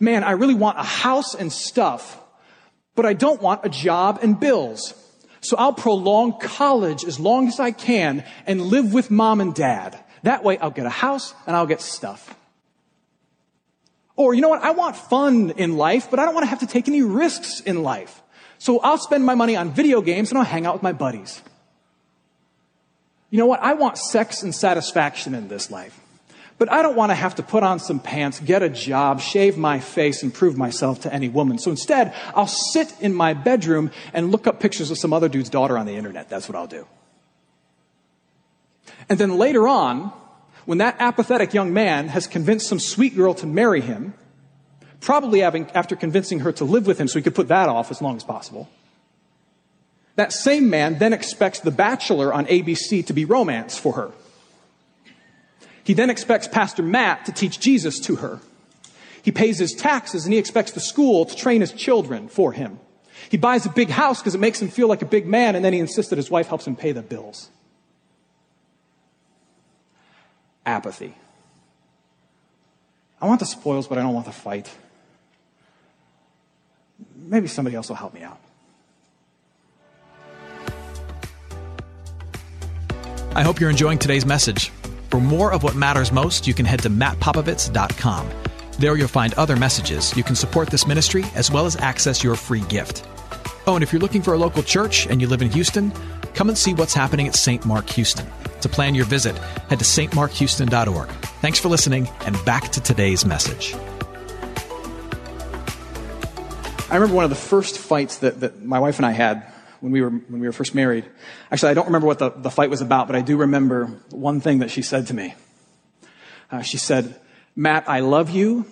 Man, 0.01 0.25
I 0.25 0.33
really 0.33 0.55
want 0.55 0.79
a 0.79 0.83
house 0.83 1.35
and 1.35 1.53
stuff, 1.53 2.19
but 2.95 3.05
I 3.05 3.13
don't 3.13 3.43
want 3.43 3.65
a 3.65 3.69
job 3.69 4.21
and 4.23 4.39
bills. 4.39 4.95
So 5.41 5.57
I'll 5.57 5.73
prolong 5.73 6.39
college 6.39 7.05
as 7.05 7.21
long 7.21 7.49
as 7.49 7.61
I 7.61 7.71
can 7.71 8.25
and 8.47 8.63
live 8.63 8.93
with 8.93 9.11
mom 9.11 9.41
and 9.41 9.55
dad. 9.55 9.99
That 10.23 10.43
way 10.43 10.59
I'll 10.59 10.71
get 10.71 10.87
a 10.87 10.91
house 10.91 11.35
and 11.47 11.55
I'll 11.55 11.67
get 11.67 11.81
stuff. 11.81 12.35
Or, 14.19 14.35
you 14.35 14.41
know 14.41 14.49
what? 14.49 14.63
I 14.63 14.73
want 14.73 14.97
fun 14.97 15.51
in 15.51 15.77
life, 15.77 16.11
but 16.11 16.19
I 16.19 16.25
don't 16.25 16.35
want 16.35 16.43
to 16.43 16.51
have 16.51 16.59
to 16.59 16.67
take 16.67 16.89
any 16.89 17.03
risks 17.03 17.61
in 17.61 17.85
life. 17.85 18.21
So 18.59 18.81
I'll 18.81 18.99
spend 18.99 19.25
my 19.25 19.37
money 19.37 19.55
on 19.55 19.71
video 19.71 20.01
games 20.01 20.31
and 20.31 20.39
I'll 20.39 20.45
hang 20.45 20.67
out 20.67 20.75
with 20.75 20.83
my 20.83 20.93
buddies. 20.93 21.41
You 23.31 23.39
know 23.39 23.47
what? 23.47 23.63
I 23.63 23.75
want 23.75 23.97
sex 23.97 24.43
and 24.43 24.53
satisfaction 24.53 25.37
in 25.37 25.47
this 25.47 25.71
life. 25.71 26.01
But 26.59 26.73
I 26.73 26.83
don't 26.83 26.97
want 26.97 27.11
to 27.11 27.15
have 27.15 27.37
to 27.37 27.45
put 27.45 27.63
on 27.63 27.79
some 27.79 28.01
pants, 28.01 28.41
get 28.41 28.61
a 28.61 28.69
job, 28.69 29.21
shave 29.21 29.57
my 29.57 29.79
face, 29.79 30.25
and 30.25 30.35
prove 30.35 30.59
myself 30.59 31.03
to 31.03 31.15
any 31.15 31.29
woman. 31.29 31.59
So 31.59 31.71
instead, 31.71 32.13
I'll 32.35 32.49
sit 32.49 32.93
in 33.01 33.15
my 33.15 33.35
bedroom 33.35 33.93
and 34.13 34.33
look 34.33 34.49
up 34.49 34.59
pictures 34.59 34.91
of 34.91 34.99
some 34.99 35.13
other 35.13 35.29
dude's 35.29 35.49
daughter 35.49 35.79
on 35.79 35.87
the 35.87 35.95
internet. 35.95 36.29
That's 36.29 36.49
what 36.49 36.57
I'll 36.57 36.67
do. 36.67 36.89
And 39.09 39.17
then 39.17 39.39
later 39.39 39.69
on, 39.69 40.13
when 40.69 40.77
that 40.77 40.97
apathetic 40.99 41.55
young 41.55 41.73
man 41.73 42.09
has 42.09 42.27
convinced 42.27 42.69
some 42.69 42.79
sweet 42.79 43.17
girl 43.17 43.33
to 43.33 43.47
marry 43.47 43.81
him, 43.81 44.13
probably 45.01 45.41
having, 45.41 45.67
after 45.71 45.97
convincing 45.97 46.41
her 46.41 46.53
to 46.53 46.67
live 46.67 46.87
with 46.87 47.01
him 47.01 47.09
so 47.09 47.19
he 47.19 47.23
could 47.23 47.35
put 47.35 47.49
that 47.49 47.71
off 47.71 47.91
as 47.91 48.03
long 48.03 48.17
as 48.17 48.23
possible, 48.23 48.69
that 50.17 50.31
same 50.31 50.69
man 50.69 50.99
then 50.99 51.15
expects 51.15 51.61
The 51.61 51.71
Bachelor 51.71 52.35
on 52.35 52.45
ABC 52.45 53.07
to 53.07 53.15
be 53.15 53.25
romance 53.25 53.79
for 53.79 53.95
her. 53.95 54.11
He 55.85 55.95
then 55.95 56.11
expects 56.11 56.47
Pastor 56.47 56.83
Matt 56.83 57.25
to 57.25 57.33
teach 57.33 57.59
Jesus 57.59 57.99
to 58.01 58.17
her. 58.17 58.39
He 59.23 59.33
pays 59.33 59.59
his 59.59 59.73
taxes 59.73 60.27
and 60.27 60.35
he 60.35 60.39
expects 60.39 60.73
the 60.73 60.81
school 60.81 61.25
to 61.25 61.35
train 61.35 61.63
his 61.63 61.73
children 61.73 62.29
for 62.29 62.53
him. 62.53 62.79
He 63.31 63.39
buys 63.39 63.65
a 63.65 63.71
big 63.71 63.89
house 63.89 64.21
because 64.21 64.35
it 64.35 64.41
makes 64.43 64.61
him 64.61 64.69
feel 64.69 64.89
like 64.89 65.01
a 65.01 65.07
big 65.07 65.27
man 65.27 65.57
and 65.57 65.65
then 65.65 65.73
he 65.73 65.79
insists 65.79 66.11
that 66.11 66.17
his 66.17 66.31
wife 66.31 66.49
helps 66.49 66.67
him 66.67 66.77
pay 66.77 66.93
the 66.93 67.01
bills. 67.01 67.49
Apathy. 70.69 71.15
I 73.21 73.27
want 73.27 73.41
the 73.41 73.47
spoils, 73.47 73.89
but 73.89 73.97
I 73.97 74.03
don't 74.03 74.13
want 74.13 74.27
the 74.27 74.33
fight. 74.33 74.71
Maybe 77.17 77.49
somebody 77.49 77.75
else 77.75 77.89
will 77.89 77.97
help 77.97 78.13
me 78.13 78.23
out. 78.23 78.39
I 83.35 83.43
hope 83.43 83.61
you're 83.61 83.71
enjoying 83.71 83.99
today's 83.99 84.27
message. 84.27 84.71
For 85.11 85.21
more 85.21 85.53
of 85.53 85.63
what 85.63 85.75
matters 85.75 86.13
most, 86.13 86.47
you 86.47 86.53
can 86.53 86.67
head 86.67 86.81
to 86.81 86.91
mattpopovits.com. 86.91 88.29
There 88.79 88.97
you'll 88.97 89.09
find 89.09 89.33
other 89.35 89.57
messages. 89.57 90.15
You 90.17 90.23
can 90.23 90.37
support 90.37 90.69
this 90.69 90.87
ministry 90.87 91.25
as 91.35 91.51
well 91.51 91.65
as 91.65 91.77
access 91.77 92.23
your 92.23 92.37
free 92.37 92.63
gift. 92.63 93.07
Oh, 93.67 93.75
and 93.75 93.83
if 93.83 93.91
you're 93.93 94.03
looking 94.03 94.23
for 94.23 94.35
a 94.35 94.39
local 94.39 94.63
church 94.63 95.07
and 95.07 95.21
you 95.21 95.29
live 95.29 95.41
in 95.41 95.51
Houston, 95.51 95.93
come 96.39 96.49
and 96.49 96.57
see 96.57 96.73
what's 96.73 96.95
happening 96.95 97.27
at 97.27 97.35
St. 97.35 97.67
Mark 97.67 97.91
Houston. 97.91 98.25
To 98.61 98.69
plan 98.69 98.95
your 98.95 99.07
visit, 99.07 99.37
head 99.69 99.81
to 99.81 99.85
stmarkhouston.org. 99.85 101.09
Thanks 101.43 101.59
for 101.59 101.69
listening, 101.69 102.09
and 102.21 102.37
back 102.45 102.69
to 102.71 102.81
today's 102.81 103.27
message. 103.27 103.75
I 106.89 106.95
remember 106.95 107.17
one 107.17 107.25
of 107.25 107.31
the 107.31 107.37
first 107.37 107.77
fights 107.77 108.19
that, 108.19 108.39
that 108.39 108.63
my 108.63 108.79
wife 108.79 109.01
and 109.01 109.07
I 109.07 109.11
had 109.11 109.53
when 109.81 109.91
we 109.91 110.01
were, 110.01 110.11
when 110.11 110.41
we 110.41 110.47
were 110.47 110.53
first 110.53 110.77
married. 110.77 111.07
Actually, 111.51 111.71
I 111.71 111.75
don't 111.75 111.87
remember 111.87 112.07
what 112.07 112.21
the, 112.21 112.31
the 112.31 112.53
fight 112.53 112.71
was 112.71 112.83
about, 112.83 113.09
but 113.09 113.17
I 113.17 113.21
do 113.21 113.39
remember 113.39 113.87
one 114.11 114.41
thing 114.41 114.61
that 114.61 114.71
she 114.71 114.83
said 114.83 115.09
to 115.09 115.15
me. 115.15 115.35
Uh, 116.53 116.63
she 116.63 116.77
said, 116.77 117.21
Matt, 117.57 117.89
I 117.89 117.99
love 117.99 118.31
you, 118.31 118.65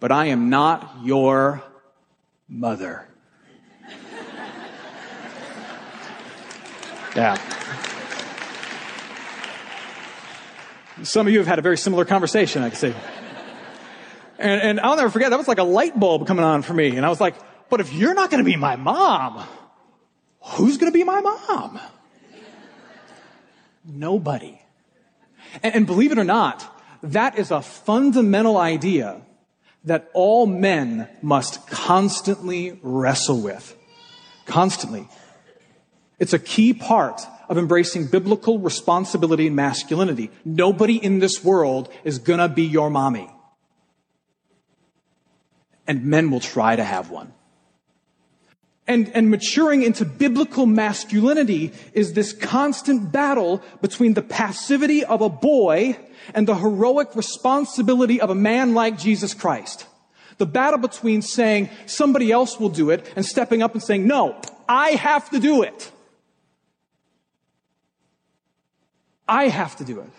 but 0.00 0.12
I 0.12 0.26
am 0.26 0.48
not 0.48 1.00
your 1.04 1.62
mother. 2.48 3.06
Yeah. 7.16 7.36
Some 11.02 11.26
of 11.26 11.32
you 11.32 11.38
have 11.38 11.48
had 11.48 11.58
a 11.58 11.62
very 11.62 11.78
similar 11.78 12.04
conversation, 12.04 12.62
I 12.62 12.68
can 12.68 12.78
see. 12.78 12.94
And, 14.38 14.62
and 14.62 14.80
I'll 14.80 14.96
never 14.96 15.10
forget, 15.10 15.30
that 15.30 15.38
was 15.38 15.48
like 15.48 15.58
a 15.58 15.64
light 15.64 15.98
bulb 15.98 16.26
coming 16.26 16.44
on 16.44 16.62
for 16.62 16.74
me. 16.74 16.96
And 16.96 17.04
I 17.04 17.08
was 17.08 17.20
like, 17.20 17.36
but 17.68 17.80
if 17.80 17.92
you're 17.92 18.14
not 18.14 18.30
going 18.30 18.42
to 18.42 18.50
be 18.50 18.56
my 18.56 18.76
mom, 18.76 19.46
who's 20.40 20.78
going 20.78 20.90
to 20.90 20.96
be 20.96 21.04
my 21.04 21.20
mom? 21.20 21.80
Nobody. 23.84 24.60
And, 25.62 25.74
and 25.74 25.86
believe 25.86 26.12
it 26.12 26.18
or 26.18 26.24
not, 26.24 26.64
that 27.02 27.38
is 27.38 27.50
a 27.50 27.62
fundamental 27.62 28.56
idea 28.58 29.22
that 29.84 30.10
all 30.12 30.46
men 30.46 31.08
must 31.22 31.66
constantly 31.68 32.78
wrestle 32.82 33.40
with. 33.40 33.76
Constantly. 34.44 35.08
It's 36.20 36.34
a 36.34 36.38
key 36.38 36.74
part 36.74 37.22
of 37.48 37.58
embracing 37.58 38.06
biblical 38.06 38.60
responsibility 38.60 39.48
and 39.48 39.56
masculinity. 39.56 40.30
Nobody 40.44 40.96
in 40.96 41.18
this 41.18 41.42
world 41.42 41.90
is 42.04 42.18
gonna 42.18 42.48
be 42.48 42.62
your 42.62 42.90
mommy. 42.90 43.28
And 45.88 46.04
men 46.04 46.30
will 46.30 46.40
try 46.40 46.76
to 46.76 46.84
have 46.84 47.10
one. 47.10 47.32
And, 48.86 49.10
and 49.14 49.30
maturing 49.30 49.82
into 49.82 50.04
biblical 50.04 50.66
masculinity 50.66 51.72
is 51.92 52.12
this 52.12 52.32
constant 52.32 53.12
battle 53.12 53.62
between 53.80 54.14
the 54.14 54.22
passivity 54.22 55.04
of 55.04 55.22
a 55.22 55.28
boy 55.28 55.96
and 56.34 56.46
the 56.46 56.56
heroic 56.56 57.14
responsibility 57.16 58.20
of 58.20 58.30
a 58.30 58.34
man 58.34 58.74
like 58.74 58.98
Jesus 58.98 59.32
Christ. 59.32 59.86
The 60.38 60.46
battle 60.46 60.80
between 60.80 61.22
saying 61.22 61.70
somebody 61.86 62.32
else 62.32 62.58
will 62.58 62.68
do 62.68 62.90
it 62.90 63.10
and 63.16 63.24
stepping 63.24 63.62
up 63.62 63.74
and 63.74 63.82
saying, 63.82 64.06
no, 64.06 64.40
I 64.68 64.90
have 64.90 65.30
to 65.30 65.38
do 65.38 65.62
it. 65.62 65.92
I 69.30 69.48
have 69.48 69.76
to 69.76 69.84
do 69.84 70.00
it. 70.00 70.10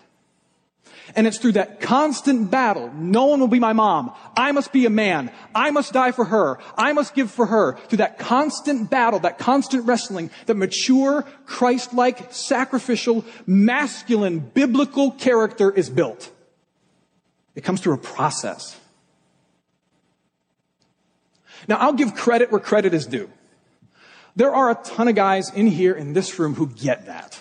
And 1.14 1.26
it's 1.26 1.36
through 1.36 1.52
that 1.52 1.80
constant 1.82 2.50
battle. 2.50 2.90
No 2.94 3.26
one 3.26 3.40
will 3.40 3.48
be 3.48 3.60
my 3.60 3.74
mom. 3.74 4.12
I 4.34 4.52
must 4.52 4.72
be 4.72 4.86
a 4.86 4.90
man. 4.90 5.30
I 5.54 5.70
must 5.70 5.92
die 5.92 6.12
for 6.12 6.24
her. 6.24 6.58
I 6.78 6.94
must 6.94 7.14
give 7.14 7.30
for 7.30 7.44
her. 7.44 7.76
Through 7.88 7.98
that 7.98 8.18
constant 8.18 8.88
battle, 8.88 9.20
that 9.20 9.38
constant 9.38 9.84
wrestling, 9.84 10.30
that 10.46 10.54
mature, 10.54 11.26
Christ-like, 11.44 12.32
sacrificial, 12.32 13.26
masculine, 13.46 14.38
biblical 14.38 15.10
character 15.10 15.70
is 15.70 15.90
built. 15.90 16.30
It 17.54 17.64
comes 17.64 17.82
through 17.82 17.94
a 17.94 17.98
process. 17.98 18.80
Now, 21.68 21.76
I'll 21.76 21.92
give 21.92 22.14
credit 22.14 22.50
where 22.50 22.60
credit 22.60 22.94
is 22.94 23.04
due. 23.04 23.28
There 24.34 24.54
are 24.54 24.70
a 24.70 24.74
ton 24.74 25.08
of 25.08 25.14
guys 25.14 25.52
in 25.52 25.66
here 25.66 25.92
in 25.92 26.14
this 26.14 26.38
room 26.38 26.54
who 26.54 26.68
get 26.68 27.04
that. 27.06 27.38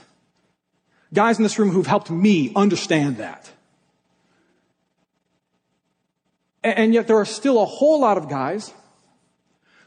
Guys 1.14 1.38
in 1.38 1.44
this 1.44 1.60
room 1.60 1.72
who've 1.72 1.88
helped 1.88 2.10
me 2.10 2.52
understand 2.56 3.18
that. 3.18 3.52
And 6.64 6.94
yet 6.94 7.08
there 7.08 7.18
are 7.18 7.26
still 7.26 7.62
a 7.62 7.66
whole 7.66 8.00
lot 8.02 8.18
of 8.18 8.30
guys 8.30 8.74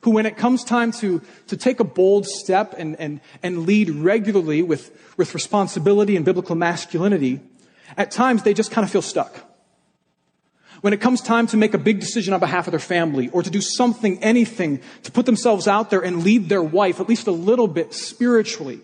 who, 0.02 0.10
when 0.10 0.26
it 0.26 0.36
comes 0.36 0.64
time 0.64 0.92
to, 0.92 1.22
to 1.46 1.56
take 1.56 1.80
a 1.80 1.84
bold 1.84 2.26
step 2.26 2.74
and, 2.76 2.94
and, 3.00 3.20
and 3.42 3.64
lead 3.64 3.88
regularly 3.88 4.62
with, 4.62 4.90
with 5.16 5.32
responsibility 5.32 6.16
and 6.16 6.24
biblical 6.24 6.56
masculinity, 6.56 7.40
at 7.96 8.10
times 8.10 8.42
they 8.42 8.52
just 8.52 8.70
kind 8.70 8.84
of 8.84 8.90
feel 8.90 9.02
stuck. 9.02 9.34
When 10.82 10.92
it 10.92 11.00
comes 11.00 11.22
time 11.22 11.46
to 11.46 11.56
make 11.56 11.72
a 11.72 11.78
big 11.78 12.00
decision 12.00 12.34
on 12.34 12.40
behalf 12.40 12.66
of 12.66 12.72
their 12.72 12.80
family 12.80 13.30
or 13.30 13.42
to 13.42 13.48
do 13.48 13.62
something, 13.62 14.22
anything, 14.22 14.82
to 15.04 15.12
put 15.12 15.24
themselves 15.24 15.66
out 15.66 15.88
there 15.88 16.04
and 16.04 16.22
lead 16.22 16.50
their 16.50 16.62
wife, 16.62 17.00
at 17.00 17.08
least 17.08 17.26
a 17.26 17.32
little 17.32 17.68
bit 17.68 17.94
spiritually, 17.94 18.80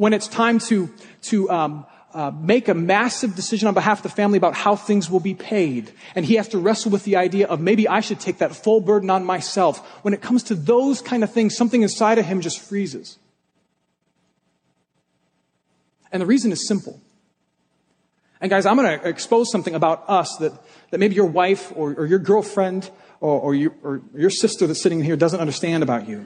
When 0.00 0.14
it's 0.14 0.28
time 0.28 0.60
to, 0.60 0.88
to 1.24 1.50
um, 1.50 1.86
uh, 2.14 2.30
make 2.30 2.68
a 2.68 2.74
massive 2.74 3.36
decision 3.36 3.68
on 3.68 3.74
behalf 3.74 3.98
of 3.98 4.04
the 4.04 4.08
family 4.08 4.38
about 4.38 4.54
how 4.54 4.74
things 4.74 5.10
will 5.10 5.20
be 5.20 5.34
paid. 5.34 5.92
And 6.14 6.24
he 6.24 6.36
has 6.36 6.48
to 6.48 6.58
wrestle 6.58 6.90
with 6.90 7.04
the 7.04 7.16
idea 7.16 7.46
of 7.46 7.60
maybe 7.60 7.86
I 7.86 8.00
should 8.00 8.18
take 8.18 8.38
that 8.38 8.56
full 8.56 8.80
burden 8.80 9.10
on 9.10 9.26
myself. 9.26 9.86
When 10.02 10.14
it 10.14 10.22
comes 10.22 10.42
to 10.44 10.54
those 10.54 11.02
kind 11.02 11.22
of 11.22 11.30
things, 11.30 11.54
something 11.54 11.82
inside 11.82 12.16
of 12.16 12.24
him 12.24 12.40
just 12.40 12.60
freezes. 12.60 13.18
And 16.10 16.22
the 16.22 16.26
reason 16.26 16.50
is 16.50 16.66
simple. 16.66 16.98
And 18.40 18.48
guys, 18.48 18.64
I'm 18.64 18.76
going 18.76 19.00
to 19.00 19.06
expose 19.06 19.52
something 19.52 19.74
about 19.74 20.04
us 20.08 20.34
that, 20.38 20.52
that 20.92 20.98
maybe 20.98 21.14
your 21.14 21.26
wife 21.26 21.74
or, 21.76 21.92
or 21.92 22.06
your 22.06 22.20
girlfriend 22.20 22.90
or, 23.20 23.38
or, 23.38 23.54
your, 23.54 23.74
or 23.82 24.00
your 24.14 24.30
sister 24.30 24.66
that's 24.66 24.82
sitting 24.82 25.04
here 25.04 25.16
doesn't 25.16 25.40
understand 25.40 25.82
about 25.82 26.08
you. 26.08 26.24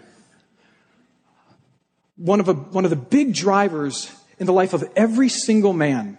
One 2.17 2.41
of, 2.41 2.49
a, 2.49 2.55
one 2.55 2.85
of 2.85 2.91
the 2.91 2.97
big 2.97 3.35
drivers 3.35 4.13
in 4.39 4.47
the 4.47 4.53
life 4.53 4.73
of 4.73 4.85
every 4.95 5.29
single 5.29 5.73
man 5.73 6.19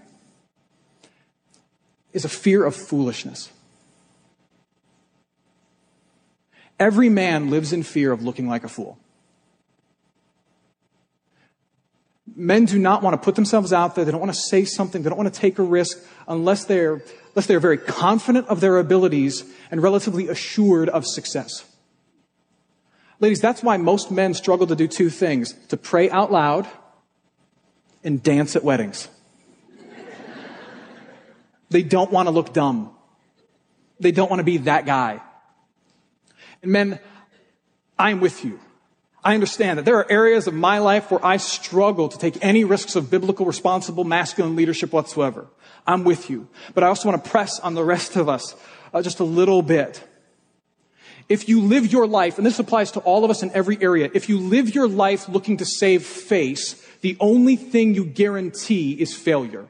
is 2.14 2.26
a 2.26 2.30
fear 2.30 2.64
of 2.64 2.76
foolishness. 2.76 3.50
Every 6.80 7.10
man 7.10 7.50
lives 7.50 7.72
in 7.72 7.84
fear 7.84 8.12
of 8.12 8.24
looking 8.24 8.48
like 8.48 8.64
a 8.64 8.70
fool. 8.70 8.98
Men 12.36 12.66
do 12.66 12.78
not 12.78 13.02
want 13.02 13.14
to 13.14 13.24
put 13.24 13.36
themselves 13.36 13.72
out 13.72 13.96
there. 13.96 14.04
They 14.04 14.12
don't 14.12 14.20
want 14.20 14.34
to 14.34 14.40
say 14.40 14.66
something. 14.66 15.04
They 15.04 15.10
don't 15.10 15.18
want 15.18 15.34
to 15.34 15.40
take 15.40 15.58
a 15.58 15.64
risk 15.64 15.98
unless 16.28 16.66
they're, 16.66 17.02
unless 17.30 17.46
they're 17.46 17.62
very 17.62 17.78
confident 17.78 18.48
of 18.48 18.60
their 18.60 18.78
abilities 18.78 19.46
and 19.72 19.82
relatively 19.82 20.28
assured 20.28 20.90
of 20.90 21.06
success. 21.06 21.64
Ladies, 23.20 23.40
that's 23.40 23.64
why 23.64 23.78
most 23.78 24.12
men 24.12 24.34
struggle 24.34 24.68
to 24.68 24.76
do 24.76 24.88
two 24.88 25.10
things 25.10 25.54
to 25.70 25.78
pray 25.78 26.10
out 26.10 26.32
loud 26.32 26.68
and 28.04 28.22
dance 28.22 28.56
at 28.56 28.64
weddings. 28.64 29.08
they 31.70 31.82
don't 31.82 32.12
want 32.12 32.28
to 32.28 32.32
look 32.32 32.54
dumb. 32.54 32.92
They 34.00 34.12
don't 34.12 34.30
want 34.30 34.40
to 34.40 34.44
be 34.44 34.58
that 34.58 34.86
guy. 34.86 35.22
And 36.62 36.72
men, 36.72 37.00
I'm 37.98 38.20
with 38.20 38.44
you. 38.44 38.60
I 39.24 39.34
understand 39.34 39.80
that 39.80 39.86
there 39.86 39.98
are 39.98 40.12
areas 40.12 40.46
of 40.46 40.54
my 40.54 40.78
life 40.78 41.10
where 41.10 41.26
I 41.26 41.38
struggle 41.38 42.10
to 42.10 42.18
take 42.18 42.38
any 42.46 42.64
risks 42.64 42.96
of 42.96 43.10
biblical, 43.10 43.46
responsible, 43.46 44.04
masculine 44.04 44.56
leadership 44.56 44.94
whatsoever. 44.94 45.48
I'm 45.88 46.04
with 46.04 46.30
you. 46.30 46.48
But 46.76 46.84
I 46.84 46.88
also 46.88 47.10
want 47.10 47.24
to 47.24 47.30
press 47.30 47.60
on 47.60 47.74
the 47.74 47.84
rest 47.84 48.18
of 48.18 48.30
us 48.30 48.56
uh, 48.94 49.02
just 49.02 49.20
a 49.20 49.24
little 49.24 49.62
bit. 49.62 50.04
If 51.28 51.50
you 51.50 51.62
live 51.62 51.92
your 51.92 52.06
life, 52.06 52.38
and 52.38 52.46
this 52.46 52.60
applies 52.60 52.92
to 52.92 53.00
all 53.00 53.26
of 53.26 53.32
us 53.32 53.42
in 53.42 53.52
every 53.52 53.82
area, 53.82 54.10
if 54.14 54.30
you 54.30 54.40
live 54.40 54.76
your 54.76 54.88
life 54.88 55.28
looking 55.28 55.58
to 55.58 55.66
save 55.66 56.06
face, 56.06 56.76
the 57.02 57.18
only 57.20 57.56
thing 57.56 57.96
you 57.96 58.06
guarantee 58.06 58.94
is 58.94 59.16
failure. 59.16 59.66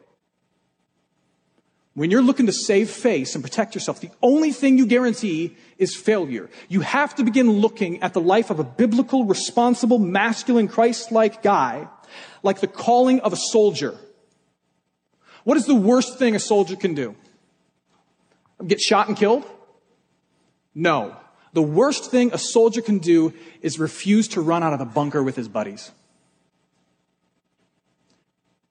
When 1.93 2.12
you're 2.12 2.21
looking 2.21 2.47
to 2.47 2.51
save 2.51 2.89
face 2.89 3.35
and 3.35 3.43
protect 3.43 3.74
yourself, 3.74 4.01
the 4.01 4.12
only 4.21 4.51
thing 4.51 4.77
you 4.77 4.85
guarantee 4.85 5.55
is 5.77 5.95
failure. 5.95 6.50
You 6.67 6.81
have 6.81 7.15
to 7.15 7.24
begin 7.24 7.50
looking 7.50 8.03
at 8.03 8.13
the 8.13 8.19
life 8.19 8.50
of 8.50 8.59
a 8.59 8.65
biblical, 8.65 9.24
responsible, 9.24 9.97
masculine, 9.97 10.67
Christ-like 10.67 11.41
guy, 11.41 11.88
like 12.43 12.59
the 12.59 12.67
calling 12.67 13.21
of 13.21 13.31
a 13.31 13.38
soldier. 13.38 13.97
What 15.45 15.55
is 15.55 15.67
the 15.67 15.75
worst 15.75 16.19
thing 16.19 16.35
a 16.35 16.39
soldier 16.39 16.75
can 16.75 16.95
do? 16.95 17.15
Get 18.67 18.81
shot 18.81 19.07
and 19.07 19.15
killed? 19.15 19.50
No. 20.74 21.15
The 21.55 21.62
worst 21.62 22.12
thing 22.12 22.31
a 22.33 22.38
soldier 22.38 22.81
can 22.81 22.97
do 22.97 23.33
is 23.62 23.79
refuse 23.79 24.27
to 24.29 24.41
run 24.41 24.62
out 24.62 24.74
of 24.74 24.79
the 24.79 24.85
bunker 24.85 25.24
with 25.24 25.38
his 25.38 25.47
buddies. 25.47 25.89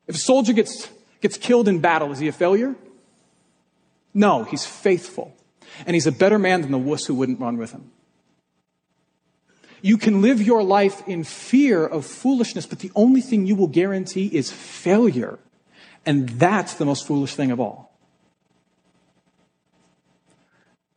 If 0.06 0.16
a 0.16 0.18
soldier 0.18 0.52
gets, 0.52 0.90
gets 1.22 1.38
killed 1.38 1.66
in 1.66 1.78
battle, 1.78 2.12
is 2.12 2.18
he 2.18 2.28
a 2.28 2.32
failure? 2.32 2.74
No, 4.12 4.44
he's 4.44 4.66
faithful. 4.66 5.34
And 5.86 5.94
he's 5.94 6.06
a 6.06 6.12
better 6.12 6.38
man 6.38 6.60
than 6.60 6.72
the 6.72 6.78
wuss 6.78 7.06
who 7.06 7.14
wouldn't 7.14 7.40
run 7.40 7.56
with 7.56 7.72
him. 7.72 7.90
You 9.80 9.96
can 9.96 10.20
live 10.20 10.42
your 10.42 10.62
life 10.62 11.08
in 11.08 11.24
fear 11.24 11.86
of 11.86 12.04
foolishness, 12.04 12.66
but 12.66 12.80
the 12.80 12.92
only 12.94 13.22
thing 13.22 13.46
you 13.46 13.56
will 13.56 13.66
guarantee 13.66 14.26
is 14.26 14.52
failure. 14.52 15.38
And 16.04 16.28
that's 16.28 16.74
the 16.74 16.84
most 16.84 17.06
foolish 17.06 17.34
thing 17.34 17.50
of 17.50 17.60
all. 17.60 17.93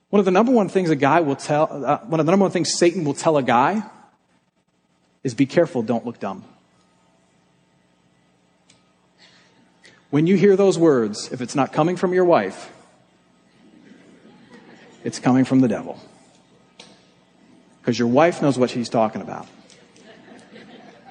One 0.09 0.19
of 0.19 0.25
the 0.25 0.31
number 0.31 0.51
one 0.51 0.69
things 0.69 0.89
a 0.89 0.95
guy 0.95 1.19
will 1.19 1.35
tell, 1.35 1.85
uh, 1.85 1.99
one 2.05 2.19
of 2.19 2.25
the 2.25 2.31
number 2.31 2.43
one 2.43 2.51
things 2.51 2.73
Satan 2.73 3.03
will 3.03 3.13
tell 3.13 3.37
a 3.37 3.43
guy 3.43 3.83
is 5.23 5.33
be 5.33 5.45
careful, 5.45 5.83
don't 5.83 6.05
look 6.05 6.19
dumb. 6.19 6.45
When 10.09 10.25
you 10.25 10.37
hear 10.37 10.55
those 10.55 10.79
words, 10.79 11.29
if 11.33 11.41
it's 11.41 11.55
not 11.55 11.73
coming 11.73 11.97
from 11.97 12.13
your 12.13 12.23
wife, 12.23 12.71
it's 15.03 15.19
coming 15.19 15.43
from 15.43 15.59
the 15.59 15.67
devil. 15.67 15.99
Because 17.81 17.99
your 17.99 18.07
wife 18.07 18.41
knows 18.41 18.57
what 18.57 18.69
she's 18.69 18.89
talking 18.89 19.21
about. 19.21 19.47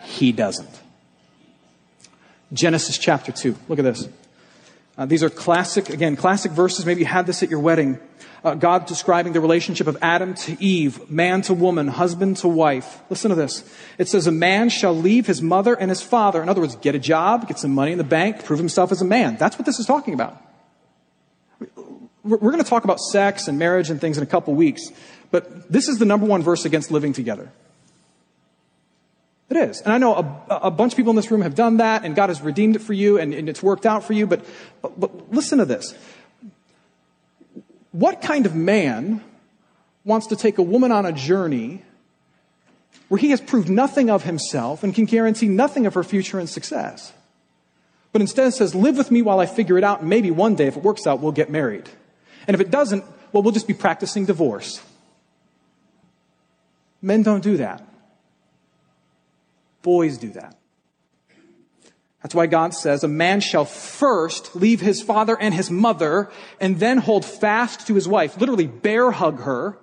He 0.05 0.33
doesn't. 0.33 0.71
Genesis 2.53 2.97
chapter 2.97 3.33
2. 3.33 3.57
Look 3.69 3.79
at 3.79 3.83
this. 3.83 4.09
Uh, 4.99 5.05
these 5.05 5.23
are 5.23 5.29
classic, 5.29 5.91
again, 5.91 6.17
classic 6.17 6.53
verses. 6.53 6.87
Maybe 6.87 7.01
you 7.01 7.07
had 7.07 7.27
this 7.27 7.43
at 7.43 7.51
your 7.51 7.61
wedding. 7.61 7.99
Uh, 8.43 8.55
God 8.55 8.87
describing 8.87 9.33
the 9.33 9.41
relationship 9.41 9.87
of 9.87 9.99
Adam 10.01 10.35
to 10.35 10.63
Eve, 10.63 11.11
man 11.11 11.43
to 11.43 11.55
woman, 11.55 11.89
husband 11.89 12.39
to 12.39 12.49
wife. 12.49 13.01
Listen 13.11 13.29
to 13.31 13.35
this. 13.35 13.69
It 13.99 14.09
says, 14.09 14.27
A 14.27 14.33
man 14.33 14.69
shall 14.69 14.97
leave 14.97 15.27
his 15.27 15.43
mother 15.43 15.75
and 15.75 15.91
his 15.91 16.01
father. 16.01 16.43
In 16.43 16.49
other 16.49 16.61
words, 16.61 16.77
get 16.77 16.95
a 16.95 16.99
job, 16.99 17.49
get 17.49 17.59
some 17.59 17.75
money 17.75 17.93
in 17.93 17.99
the 17.99 18.05
bank, 18.05 18.45
prove 18.45 18.59
himself 18.59 18.93
as 18.93 19.03
a 19.03 19.05
man. 19.05 19.37
That's 19.37 19.59
what 19.59 19.67
this 19.67 19.79
is 19.79 19.87
talking 19.87 20.15
about. 20.15 20.41
We're 22.23 22.39
going 22.39 22.63
to 22.63 22.69
talk 22.69 22.85
about 22.85 22.99
sex 22.99 23.49
and 23.49 23.59
marriage 23.59 23.91
and 23.91 24.01
things 24.01 24.17
in 24.17 24.23
a 24.23 24.27
couple 24.27 24.55
weeks, 24.55 24.91
but 25.31 25.71
this 25.71 25.89
is 25.89 25.99
the 25.99 26.05
number 26.05 26.27
one 26.27 26.43
verse 26.43 26.65
against 26.65 26.91
living 26.91 27.13
together. 27.13 27.53
It 29.49 29.57
is. 29.57 29.81
And 29.81 29.93
I 29.93 29.99
know 29.99 30.15
a, 30.15 30.55
a, 30.57 30.71
bunch 30.71 30.93
of 30.93 30.97
people 30.97 31.11
in 31.11 31.17
this 31.17 31.31
room 31.31 31.43
have 31.43 31.55
done 31.55 31.77
that, 31.77 32.05
and 32.05 32.17
God 32.17 32.31
has 32.31 32.41
redeemed 32.41 32.75
it 32.75 32.81
for 32.81 32.93
you, 32.93 33.19
and, 33.19 33.33
and 33.33 33.49
it's 33.49 33.63
worked 33.63 33.87
out 33.87 34.03
for 34.03 34.13
you, 34.13 34.27
but, 34.27 34.45
but, 34.83 34.99
but 34.99 35.33
listen 35.33 35.59
to 35.59 35.65
this. 35.65 35.95
What 37.93 38.21
kind 38.23 38.45
of 38.47 38.57
man 38.57 39.23
wants 40.05 40.27
to 40.29 40.37
take 40.37 40.59
a 40.59 40.63
woman 40.63 40.91
on 40.91 41.07
a 41.07 41.13
journey 41.13 41.83
where 43.09 43.19
he 43.19 43.31
has 43.31 43.41
proved 43.41 43.69
nothing 43.69 44.11
of 44.11 44.25
himself 44.25 44.83
and 44.83 44.93
can 44.93 45.05
guarantee 45.05 45.47
nothing 45.47 45.87
of 45.87 45.95
her 45.95 46.03
future 46.03 46.41
and 46.41 46.49
success? 46.51 47.13
But 48.11 48.23
instead 48.23 48.53
says, 48.53 48.75
live 48.75 48.97
with 48.97 49.13
me 49.13 49.23
while 49.23 49.39
I 49.39 49.47
figure 49.47 49.79
it 49.79 49.85
out, 49.85 50.01
and 50.01 50.11
maybe 50.11 50.33
one 50.33 50.57
day, 50.57 50.67
if 50.67 50.77
it 50.77 50.83
works 50.83 51.07
out, 51.07 51.21
we'll 51.21 51.33
get 51.33 51.51
married. 51.51 51.89
And 52.49 52.55
if 52.55 52.61
it 52.61 52.71
doesn't, 52.73 53.05
well, 53.31 53.45
we'll 53.45 53.53
just 53.53 53.69
be 53.69 53.75
practicing 53.75 54.27
divorce. 54.27 54.83
Men 57.01 57.23
don't 57.23 57.43
do 57.43 57.59
that. 57.59 57.87
Boys 59.87 60.19
do 60.19 60.31
that. 60.31 60.59
That's 62.21 62.35
why 62.35 62.49
God 62.49 62.75
says 62.75 63.05
a 63.05 63.09
man 63.09 63.39
shall 63.39 63.65
first 63.65 64.57
leave 64.57 64.81
his 64.81 65.01
father 65.01 65.39
and 65.41 65.55
his 65.55 65.71
mother 65.71 66.29
and 66.61 66.81
then 66.81 66.99
hold 66.99 67.25
fast 67.25 67.87
to 67.87 67.95
his 67.95 68.09
wife, 68.09 68.37
literally 68.41 68.67
bear 68.67 69.13
hug 69.13 69.43
her, 69.43 69.79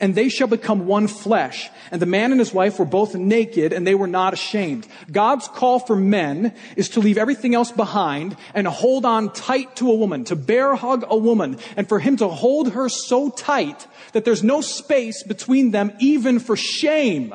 and 0.00 0.16
they 0.16 0.28
shall 0.28 0.48
become 0.48 0.88
one 0.88 1.06
flesh. 1.06 1.70
And 1.92 2.02
the 2.02 2.06
man 2.06 2.32
and 2.32 2.40
his 2.40 2.52
wife 2.52 2.80
were 2.80 2.84
both 2.84 3.14
naked 3.14 3.72
and 3.72 3.86
they 3.86 3.94
were 3.94 4.08
not 4.08 4.32
ashamed. 4.32 4.88
God's 5.12 5.46
call 5.46 5.78
for 5.78 5.94
men 5.94 6.52
is 6.74 6.88
to 6.88 7.00
leave 7.00 7.16
everything 7.16 7.54
else 7.54 7.70
behind 7.70 8.36
and 8.54 8.66
hold 8.66 9.04
on 9.04 9.32
tight 9.32 9.76
to 9.76 9.88
a 9.88 9.94
woman, 9.94 10.24
to 10.24 10.34
bear 10.34 10.74
hug 10.74 11.04
a 11.06 11.16
woman, 11.16 11.58
and 11.76 11.88
for 11.88 12.00
him 12.00 12.16
to 12.16 12.26
hold 12.26 12.72
her 12.72 12.88
so 12.88 13.30
tight 13.30 13.86
that 14.14 14.24
there's 14.24 14.42
no 14.42 14.62
space 14.62 15.22
between 15.22 15.70
them 15.70 15.92
even 16.00 16.40
for 16.40 16.56
shame. 16.56 17.32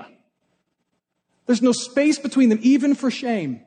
There's 1.50 1.64
no 1.64 1.72
space 1.72 2.20
between 2.20 2.50
them, 2.50 2.60
even 2.62 2.94
for 2.94 3.10
shame. 3.10 3.62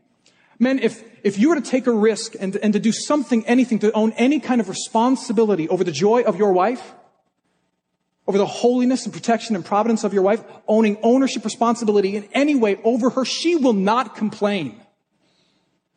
Men, 0.60 0.78
if, 0.78 1.02
if 1.24 1.36
you 1.36 1.48
were 1.48 1.56
to 1.56 1.60
take 1.60 1.88
a 1.88 1.92
risk 1.92 2.34
and, 2.38 2.54
and 2.54 2.72
to 2.74 2.78
do 2.78 2.92
something, 2.92 3.44
anything, 3.44 3.80
to 3.80 3.90
own 3.90 4.12
any 4.12 4.38
kind 4.38 4.60
of 4.60 4.68
responsibility 4.68 5.68
over 5.68 5.82
the 5.82 5.90
joy 5.90 6.22
of 6.22 6.36
your 6.36 6.52
wife, 6.52 6.94
over 8.28 8.38
the 8.38 8.46
holiness 8.46 9.04
and 9.04 9.12
protection 9.12 9.56
and 9.56 9.64
providence 9.64 10.04
of 10.04 10.14
your 10.14 10.22
wife, 10.22 10.44
owning 10.68 10.96
ownership 11.02 11.44
responsibility 11.44 12.14
in 12.14 12.28
any 12.32 12.54
way 12.54 12.80
over 12.84 13.10
her, 13.10 13.24
she 13.24 13.56
will 13.56 13.72
not 13.72 14.14
complain. 14.14 14.80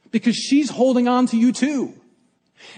Because 0.10 0.36
she's 0.36 0.72
holding 0.72 1.08
on 1.08 1.28
to 1.28 1.38
you 1.38 1.54
too. 1.54 1.94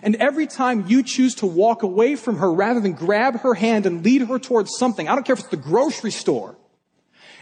And 0.03 0.17
every 0.17 0.47
time 0.47 0.83
you 0.89 1.01
choose 1.01 1.35
to 1.35 1.45
walk 1.45 1.81
away 1.81 2.17
from 2.17 2.39
her 2.39 2.51
rather 2.51 2.81
than 2.81 2.91
grab 2.91 3.39
her 3.39 3.53
hand 3.53 3.85
and 3.85 4.03
lead 4.03 4.23
her 4.23 4.37
towards 4.37 4.75
something, 4.77 5.07
I 5.07 5.15
don't 5.15 5.25
care 5.25 5.35
if 5.35 5.39
it's 5.39 5.47
the 5.47 5.55
grocery 5.55 6.11
store, 6.11 6.57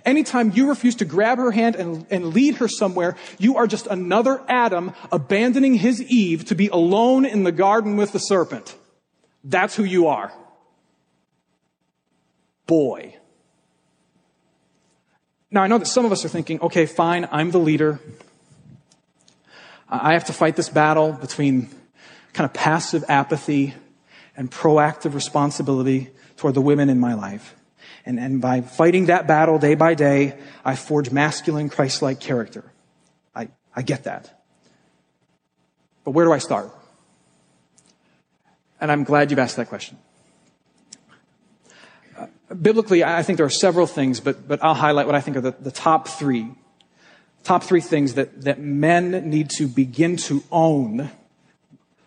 Anytime 0.06 0.52
you 0.54 0.70
refuse 0.70 0.96
to 0.96 1.06
grab 1.06 1.40
her 1.40 1.52
hand 1.52 1.76
and, 1.76 2.06
and 2.12 2.34
lead 2.34 2.56
her 2.58 2.68
somewhere, 2.68 3.16
you 3.40 3.58
are 3.58 3.66
just 3.66 3.88
another 3.88 4.42
Adam 4.48 4.94
abandoning 5.12 5.74
his 5.74 6.02
Eve 6.04 6.46
to 6.46 6.56
be 6.56 6.68
alone 6.68 7.26
in 7.26 7.44
the 7.44 7.52
garden 7.52 7.98
with 7.98 8.12
the 8.12 8.20
serpent. 8.20 8.76
That's 9.44 9.76
who 9.76 9.84
you 9.84 10.08
are. 10.08 10.32
Boy. 12.68 13.16
Now 15.50 15.64
I 15.64 15.68
know 15.68 15.78
that 15.78 15.86
some 15.86 16.06
of 16.06 16.12
us 16.12 16.24
are 16.24 16.30
thinking, 16.30 16.62
okay, 16.62 16.86
fine, 16.86 17.28
I'm 17.32 17.52
the 17.52 17.60
leader. 17.60 18.00
I 19.90 20.14
have 20.14 20.26
to 20.26 20.34
fight 20.34 20.56
this 20.56 20.70
battle 20.70 21.14
between 21.14 21.70
kind 22.34 22.46
of 22.46 22.54
passive 22.54 23.06
apathy 23.08 23.74
and 24.36 24.52
proactive 24.52 25.14
responsibility 25.14 26.10
toward 26.38 26.54
the 26.54 26.62
women 26.62 26.90
in 26.90 27.00
my 27.00 27.14
life. 27.14 27.56
And, 28.06 28.20
and 28.20 28.40
by 28.40 28.62
fighting 28.62 29.08
that 29.08 29.26
battle 29.26 29.58
day 29.58 29.74
by 29.74 29.96
day, 29.96 30.38
I 30.64 30.76
forge 30.76 31.10
masculine 31.12 31.70
Christ-like 31.70 32.20
character. 32.20 32.64
I, 33.36 33.50
I 33.76 33.82
get 33.82 34.04
that. 34.04 34.44
But 36.04 36.12
where 36.12 36.26
do 36.26 36.32
I 36.32 36.38
start? 36.38 36.70
And 38.80 38.92
I'm 38.92 39.04
glad 39.04 39.32
you've 39.32 39.40
asked 39.40 39.56
that 39.56 39.70
question. 39.70 39.98
Uh, 42.16 42.28
biblically, 42.54 43.04
I 43.04 43.24
think 43.24 43.38
there 43.38 43.46
are 43.48 43.50
several 43.50 43.88
things, 43.88 44.20
but, 44.20 44.48
but 44.48 44.64
I'll 44.64 44.76
highlight 44.76 45.08
what 45.08 45.16
I 45.16 45.22
think 45.22 45.38
are 45.38 45.42
the, 45.42 45.56
the 45.60 45.72
top 45.72 46.08
three. 46.08 46.52
Top 47.44 47.64
three 47.64 47.82
things 47.82 48.14
that, 48.14 48.44
that 48.44 48.60
men 48.60 49.30
need 49.30 49.50
to 49.58 49.68
begin 49.68 50.18
to 50.18 50.44
own 50.52 51.10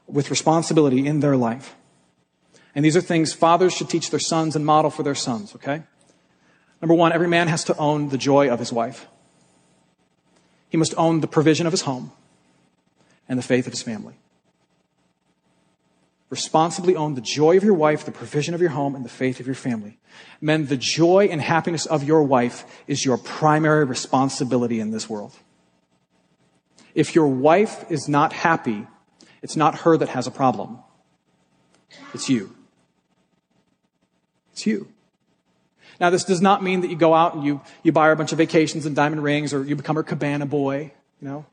with 0.06 0.30
responsibility 0.30 1.06
in 1.06 1.20
their 1.20 1.36
life. 1.36 1.74
And 2.78 2.84
these 2.84 2.96
are 2.96 3.00
things 3.00 3.32
fathers 3.32 3.74
should 3.74 3.90
teach 3.90 4.10
their 4.10 4.20
sons 4.20 4.54
and 4.54 4.64
model 4.64 4.92
for 4.92 5.02
their 5.02 5.16
sons, 5.16 5.52
okay? 5.56 5.82
Number 6.80 6.94
one, 6.94 7.12
every 7.12 7.26
man 7.26 7.48
has 7.48 7.64
to 7.64 7.76
own 7.76 8.10
the 8.10 8.16
joy 8.16 8.48
of 8.48 8.60
his 8.60 8.72
wife. 8.72 9.08
He 10.68 10.76
must 10.76 10.94
own 10.96 11.18
the 11.18 11.26
provision 11.26 11.66
of 11.66 11.72
his 11.72 11.80
home 11.80 12.12
and 13.28 13.36
the 13.36 13.42
faith 13.42 13.66
of 13.66 13.72
his 13.72 13.82
family. 13.82 14.14
Responsibly 16.30 16.94
own 16.94 17.16
the 17.16 17.20
joy 17.20 17.56
of 17.56 17.64
your 17.64 17.74
wife, 17.74 18.04
the 18.04 18.12
provision 18.12 18.54
of 18.54 18.60
your 18.60 18.70
home, 18.70 18.94
and 18.94 19.04
the 19.04 19.08
faith 19.08 19.40
of 19.40 19.46
your 19.46 19.56
family. 19.56 19.98
Men, 20.40 20.66
the 20.66 20.76
joy 20.76 21.26
and 21.32 21.40
happiness 21.40 21.84
of 21.84 22.04
your 22.04 22.22
wife 22.22 22.64
is 22.86 23.04
your 23.04 23.18
primary 23.18 23.86
responsibility 23.86 24.78
in 24.78 24.92
this 24.92 25.10
world. 25.10 25.34
If 26.94 27.16
your 27.16 27.26
wife 27.26 27.90
is 27.90 28.08
not 28.08 28.32
happy, 28.32 28.86
it's 29.42 29.56
not 29.56 29.80
her 29.80 29.96
that 29.96 30.10
has 30.10 30.28
a 30.28 30.30
problem. 30.30 30.78
It's 32.14 32.28
you. 32.30 32.54
It's 34.58 34.66
you. 34.66 34.88
Now, 36.00 36.10
this 36.10 36.24
does 36.24 36.40
not 36.40 36.64
mean 36.64 36.80
that 36.80 36.90
you 36.90 36.96
go 36.96 37.14
out 37.14 37.36
and 37.36 37.44
you, 37.44 37.60
you 37.84 37.92
buy 37.92 38.06
her 38.06 38.12
a 38.12 38.16
bunch 38.16 38.32
of 38.32 38.38
vacations 38.38 38.86
and 38.86 38.96
diamond 38.96 39.22
rings 39.22 39.54
or 39.54 39.62
you 39.62 39.76
become 39.76 39.94
her 39.94 40.02
cabana 40.02 40.46
boy, 40.46 40.90
you 41.20 41.28
know? 41.28 41.46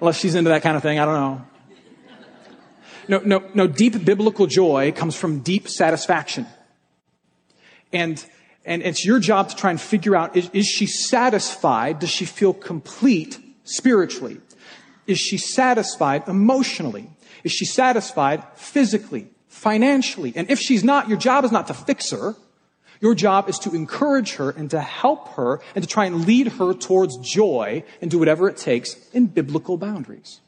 Unless 0.00 0.20
she's 0.20 0.36
into 0.36 0.50
that 0.50 0.62
kind 0.62 0.76
of 0.76 0.82
thing, 0.84 1.00
I 1.00 1.04
don't 1.04 1.14
know. 1.14 1.46
No, 3.08 3.18
no, 3.24 3.50
no, 3.54 3.66
deep 3.66 4.04
biblical 4.04 4.46
joy 4.46 4.92
comes 4.92 5.16
from 5.16 5.40
deep 5.40 5.68
satisfaction. 5.68 6.46
And, 7.92 8.24
and 8.64 8.82
it's 8.82 9.04
your 9.04 9.18
job 9.18 9.48
to 9.48 9.56
try 9.56 9.70
and 9.70 9.80
figure 9.80 10.14
out, 10.14 10.36
is, 10.36 10.48
is 10.52 10.66
she 10.66 10.86
satisfied? 10.86 11.98
Does 11.98 12.10
she 12.10 12.24
feel 12.24 12.54
complete 12.54 13.40
spiritually? 13.64 14.40
Is 15.08 15.18
she 15.18 15.38
satisfied 15.38 16.28
emotionally? 16.28 17.10
Is 17.42 17.50
she 17.50 17.64
satisfied 17.64 18.44
physically, 18.54 19.28
financially? 19.58 20.32
And 20.34 20.50
if 20.50 20.58
she's 20.58 20.84
not, 20.84 21.08
your 21.08 21.18
job 21.18 21.44
is 21.44 21.52
not 21.52 21.66
to 21.66 21.74
fix 21.74 22.10
her. 22.10 22.36
Your 23.00 23.14
job 23.14 23.48
is 23.48 23.58
to 23.60 23.74
encourage 23.74 24.34
her 24.34 24.50
and 24.50 24.70
to 24.70 24.80
help 24.80 25.28
her 25.34 25.60
and 25.74 25.84
to 25.84 25.88
try 25.88 26.06
and 26.06 26.26
lead 26.26 26.48
her 26.48 26.74
towards 26.74 27.16
joy 27.18 27.84
and 28.00 28.10
do 28.10 28.18
whatever 28.18 28.48
it 28.48 28.56
takes 28.56 28.96
in 29.12 29.26
biblical 29.26 29.76
boundaries. 29.76 30.40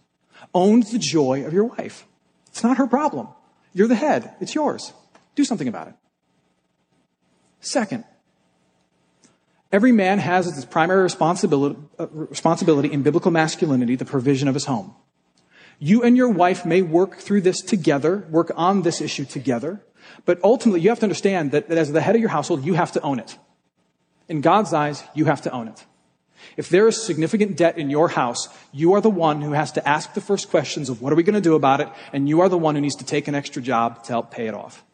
Own 0.53 0.81
the 0.81 0.99
joy 0.99 1.45
of 1.45 1.53
your 1.53 1.65
wife. 1.65 2.07
It's 2.49 2.65
not 2.65 2.79
her 2.79 2.87
problem. 2.87 3.29
You're 3.73 3.89
the 3.89 3.95
head. 3.95 4.35
It's 4.41 4.55
yours. 4.55 4.93
Do 5.37 5.45
something 5.45 5.69
about 5.69 5.89
it. 5.89 5.95
Second, 7.61 8.05
every 9.71 9.93
man 9.93 10.19
has 10.19 10.47
as 10.49 10.57
his 10.57 10.65
primary 10.65 11.03
responsibility, 11.03 11.79
uh, 11.99 12.09
responsibility 12.11 12.91
in 12.91 13.03
biblical 13.03 13.31
masculinity 13.31 13.95
the 13.95 14.05
provision 14.05 14.49
of 14.49 14.55
his 14.55 14.65
home. 14.65 14.95
You 15.81 16.03
and 16.03 16.15
your 16.15 16.29
wife 16.29 16.67
may 16.67 16.83
work 16.83 17.17
through 17.17 17.41
this 17.41 17.63
together, 17.63 18.27
work 18.31 18.53
on 18.55 18.83
this 18.83 19.01
issue 19.01 19.25
together, 19.25 19.81
but 20.27 20.39
ultimately 20.45 20.83
you 20.83 20.91
have 20.91 20.99
to 20.99 21.07
understand 21.07 21.53
that, 21.53 21.69
that 21.71 21.79
as 21.79 21.91
the 21.91 22.03
head 22.03 22.15
of 22.15 22.21
your 22.21 22.31
household, 22.31 22.65
you 22.65 22.75
have 22.75 22.93
to 22.93 23.01
own 23.01 23.19
it. 23.19 23.39
In 24.29 24.43
God's 24.43 24.75
eyes, 24.75 25.03
you 25.15 25.25
have 25.25 25.41
to 25.43 25.51
own 25.51 25.69
it. 25.69 25.87
If 26.59 26.69
there 26.69 26.87
is 26.87 27.03
significant 27.03 27.57
debt 27.57 27.79
in 27.79 27.89
your 27.89 28.09
house, 28.09 28.49
you 28.73 28.93
are 28.93 29.01
the 29.01 29.11
one 29.11 29.41
who 29.41 29.53
has 29.53 29.73
to 29.73 29.89
ask 29.89 30.13
the 30.13 30.21
first 30.21 30.51
questions 30.51 30.91
of 30.91 31.01
what 31.01 31.13
are 31.13 31.17
we 31.17 31.23
going 31.23 31.35
to 31.35 31.41
do 31.41 31.55
about 31.55 31.81
it, 31.81 31.89
and 32.13 32.29
you 32.29 32.41
are 32.41 32.49
the 32.49 32.59
one 32.59 32.75
who 32.75 32.81
needs 32.83 32.97
to 32.97 33.05
take 33.05 33.27
an 33.27 33.35
extra 33.35 33.63
job 33.63 34.05
to 34.05 34.13
help 34.13 34.31
pay 34.31 34.47
it 34.47 34.55
off. 34.55 34.85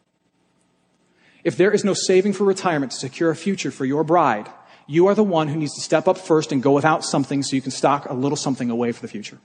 If 1.43 1.57
there 1.57 1.71
is 1.71 1.83
no 1.83 1.93
saving 1.93 2.33
for 2.33 2.45
retirement 2.45 2.93
to 2.93 2.97
secure 2.97 3.29
a 3.29 3.35
future 3.35 3.71
for 3.71 3.85
your 3.85 4.03
bride, 4.03 4.49
you 4.87 5.07
are 5.07 5.15
the 5.15 5.23
one 5.23 5.49
who 5.49 5.57
needs 5.57 5.75
to 5.75 5.81
step 5.81 6.07
up 6.07 6.17
first 6.17 6.51
and 6.53 6.63
go 6.63 6.71
without 6.71 7.03
something 7.03 7.43
so 7.43 7.55
you 7.55 7.61
can 7.61 7.71
stock 7.71 8.09
a 8.09 8.13
little 8.13 8.37
something 8.37 8.69
away 8.69 8.91
for 8.93 9.01
the 9.01 9.07
future. 9.07 9.37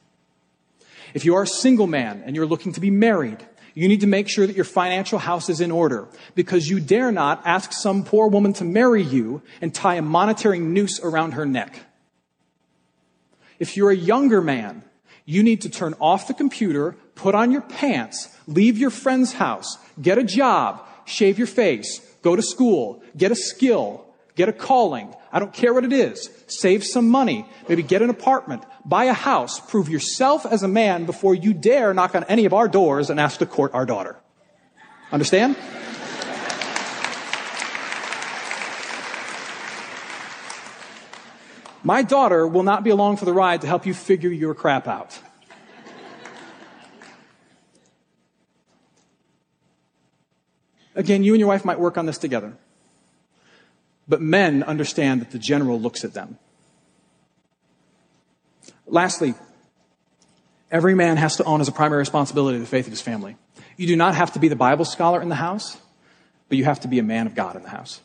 If 1.15 1.25
you 1.25 1.35
are 1.35 1.43
a 1.43 1.47
single 1.47 1.87
man 1.87 2.23
and 2.25 2.35
you're 2.35 2.47
looking 2.47 2.73
to 2.73 2.81
be 2.81 2.91
married, 2.91 3.39
you 3.75 3.89
need 3.89 4.01
to 4.03 4.07
make 4.07 4.29
sure 4.29 4.47
that 4.47 4.57
your 4.57 4.65
financial 4.65 5.19
house 5.19 5.49
is 5.49 5.61
in 5.61 5.71
order 5.71 6.09
because 6.35 6.69
you 6.69 6.79
dare 6.81 7.11
not 7.11 7.43
ask 7.45 7.73
some 7.73 8.05
poor 8.05 8.29
woman 8.29 8.53
to 8.55 8.65
marry 8.65 9.03
you 9.03 9.43
and 9.61 9.75
tie 9.75 9.95
a 9.95 10.03
monetary 10.03 10.59
noose 10.59 11.01
around 11.01 11.33
her 11.33 11.47
neck. 11.47 11.81
If 13.59 13.77
you're 13.77 13.91
a 13.91 13.97
younger 13.97 14.41
man, 14.41 14.83
you 15.25 15.43
need 15.43 15.63
to 15.63 15.71
turn 15.71 15.95
off 16.01 16.27
the 16.27 16.35
computer, 16.35 16.97
put 17.15 17.35
on 17.35 17.53
your 17.53 17.63
pants, 17.63 18.37
leave 18.47 18.77
your 18.77 18.91
friend's 18.91 19.35
house, 19.35 19.79
get 20.01 20.19
a 20.19 20.25
job, 20.25 20.85
shave 21.05 21.39
your 21.39 21.47
face, 21.47 22.01
go 22.23 22.35
to 22.37 22.43
school, 22.43 23.03
get 23.17 23.31
a 23.31 23.37
skill, 23.37 24.05
get 24.35 24.49
a 24.49 24.53
calling. 24.53 25.15
I 25.31 25.39
don't 25.39 25.53
care 25.53 25.73
what 25.73 25.85
it 25.85 25.93
is. 25.93 26.29
Save 26.47 26.85
some 26.85 27.09
money. 27.09 27.47
Maybe 27.69 27.83
get 27.83 28.03
an 28.03 28.11
apartment, 28.11 28.65
buy 28.85 29.05
a 29.05 29.13
house, 29.13 29.61
prove 29.61 29.89
yourself 29.89 30.45
as 30.45 30.63
a 30.63 30.69
man 30.69 31.05
before 31.05 31.35
you 31.35 31.55
dare 31.55 31.95
knock 31.95 32.15
on 32.15 32.25
any 32.25 32.45
of 32.45 32.53
our 32.53 32.69
doors 32.69 33.11
and 33.11 33.21
ask 33.21 33.39
to 33.39 33.47
court 33.47 33.73
our 33.75 33.87
daughter. 33.87 34.17
Understand? 35.11 35.57
My 41.85 42.03
daughter 42.03 42.47
will 42.47 42.63
not 42.63 42.85
be 42.85 42.91
along 42.91 43.17
for 43.17 43.25
the 43.25 43.33
ride 43.33 43.61
to 43.63 43.67
help 43.67 43.87
you 43.87 43.95
figure 43.95 44.31
your 44.31 44.55
crap 44.55 44.87
out. 44.87 45.19
Again, 50.95 51.25
you 51.25 51.33
and 51.33 51.41
your 51.41 51.49
wife 51.49 51.65
might 51.65 51.81
work 51.81 51.97
on 51.97 52.07
this 52.07 52.19
together. 52.19 52.53
But 54.07 54.21
men 54.21 54.63
understand 54.63 55.21
that 55.23 55.31
the 55.31 55.39
general 55.39 55.81
looks 55.81 56.05
at 56.05 56.15
them. 56.15 56.39
Lastly, 58.87 59.35
every 60.71 60.95
man 60.95 61.17
has 61.17 61.37
to 61.37 61.45
own 61.45 61.61
as 61.61 61.69
a 61.69 61.73
primary 61.73 61.99
responsibility 61.99 62.59
the 62.59 62.67
faith 62.67 62.87
of 62.87 62.93
his 62.93 63.01
family. 63.01 63.37
You 63.77 63.87
do 63.87 63.97
not 63.97 64.15
have 64.15 64.33
to 64.33 64.39
be 64.39 64.49
the 64.49 64.57
Bible 64.57 64.85
scholar 64.85 65.23
in 65.23 65.29
the 65.29 65.35
house, 65.35 65.79
but 66.49 66.59
you 66.59 66.65
have 66.65 66.81
to 66.81 66.89
be 66.89 66.99
a 66.99 67.03
man 67.03 67.27
of 67.27 67.35
God 67.35 67.57
in 67.57 67.63
the 67.63 67.71
house. 67.71 68.01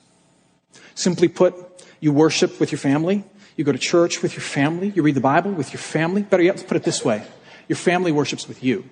Simply 0.96 1.28
put, 1.28 1.56
you 2.00 2.12
worship 2.12 2.60
with 2.60 2.72
your 2.72 2.80
family, 2.80 3.24
you 3.56 3.64
go 3.64 3.72
to 3.72 3.78
church 3.78 4.22
with 4.22 4.34
your 4.34 4.42
family, 4.42 4.90
you 4.96 5.02
read 5.02 5.16
the 5.16 5.22
Bible 5.22 5.52
with 5.52 5.74
your 5.74 5.80
family. 5.80 6.22
Better 6.22 6.44
yet, 6.44 6.56
let's 6.56 6.68
put 6.68 6.78
it 6.78 6.84
this 6.84 7.04
way 7.04 7.24
your 7.68 7.76
family 7.76 8.12
worships 8.12 8.48
with 8.48 8.64
you. 8.64 8.86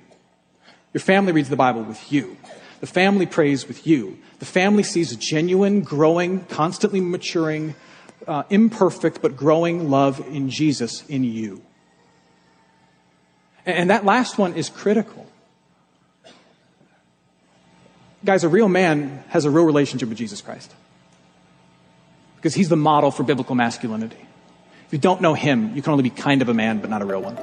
Your 0.93 1.01
family 1.01 1.31
reads 1.31 1.49
the 1.49 1.55
Bible 1.55 1.83
with 1.83 2.11
you. 2.11 2.37
The 2.81 2.87
family 2.87 3.25
prays 3.25 3.67
with 3.67 3.87
you. 3.87 4.17
The 4.39 4.45
family 4.45 4.83
sees 4.83 5.11
a 5.11 5.15
genuine, 5.15 5.81
growing, 5.81 6.45
constantly 6.45 6.99
maturing, 6.99 7.75
uh, 8.27 8.43
imperfect 8.49 9.21
but 9.21 9.37
growing 9.37 9.89
love 9.89 10.19
in 10.27 10.49
Jesus 10.49 11.05
in 11.07 11.23
you. 11.23 11.61
And 13.65 13.89
that 13.89 14.05
last 14.05 14.37
one 14.37 14.53
is 14.53 14.69
critical. 14.69 15.25
Guys, 18.23 18.43
a 18.43 18.49
real 18.49 18.67
man 18.67 19.23
has 19.29 19.45
a 19.45 19.49
real 19.49 19.65
relationship 19.65 20.09
with 20.09 20.17
Jesus 20.17 20.41
Christ 20.41 20.73
because 22.37 22.53
he's 22.53 22.69
the 22.69 22.75
model 22.75 23.11
for 23.11 23.23
biblical 23.23 23.55
masculinity. 23.55 24.17
If 24.87 24.93
you 24.93 24.99
don't 24.99 25.21
know 25.21 25.33
him, 25.33 25.75
you 25.75 25.81
can 25.81 25.91
only 25.91 26.03
be 26.03 26.11
kind 26.11 26.41
of 26.43 26.49
a 26.49 26.53
man, 26.53 26.79
but 26.79 26.89
not 26.89 27.01
a 27.01 27.05
real 27.05 27.21
one. 27.21 27.35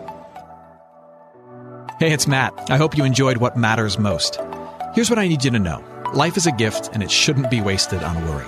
Hey, 1.99 2.13
it's 2.13 2.27
Matt. 2.27 2.71
I 2.71 2.77
hope 2.77 2.97
you 2.97 3.05
enjoyed 3.05 3.39
what 3.39 3.57
matters 3.57 3.99
most. 3.99 4.39
Here's 4.95 5.11
what 5.11 5.19
I 5.19 5.27
need 5.27 5.45
you 5.45 5.51
to 5.51 5.59
know 5.59 5.85
life 6.15 6.37
is 6.37 6.47
a 6.47 6.53
gift, 6.53 6.91
and 6.93 7.03
it 7.03 7.11
shouldn't 7.11 7.51
be 7.51 7.61
wasted 7.61 8.03
on 8.03 8.29
worry. 8.29 8.47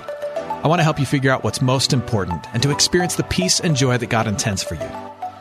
I 0.63 0.67
want 0.67 0.79
to 0.79 0.83
help 0.83 0.99
you 0.99 1.05
figure 1.05 1.31
out 1.31 1.43
what's 1.43 1.61
most 1.61 1.93
important 1.93 2.47
and 2.53 2.63
to 2.63 2.71
experience 2.71 3.15
the 3.15 3.23
peace 3.23 3.59
and 3.59 3.75
joy 3.75 3.97
that 3.97 4.07
God 4.07 4.27
intends 4.27 4.63
for 4.63 4.75
you. 4.75 5.04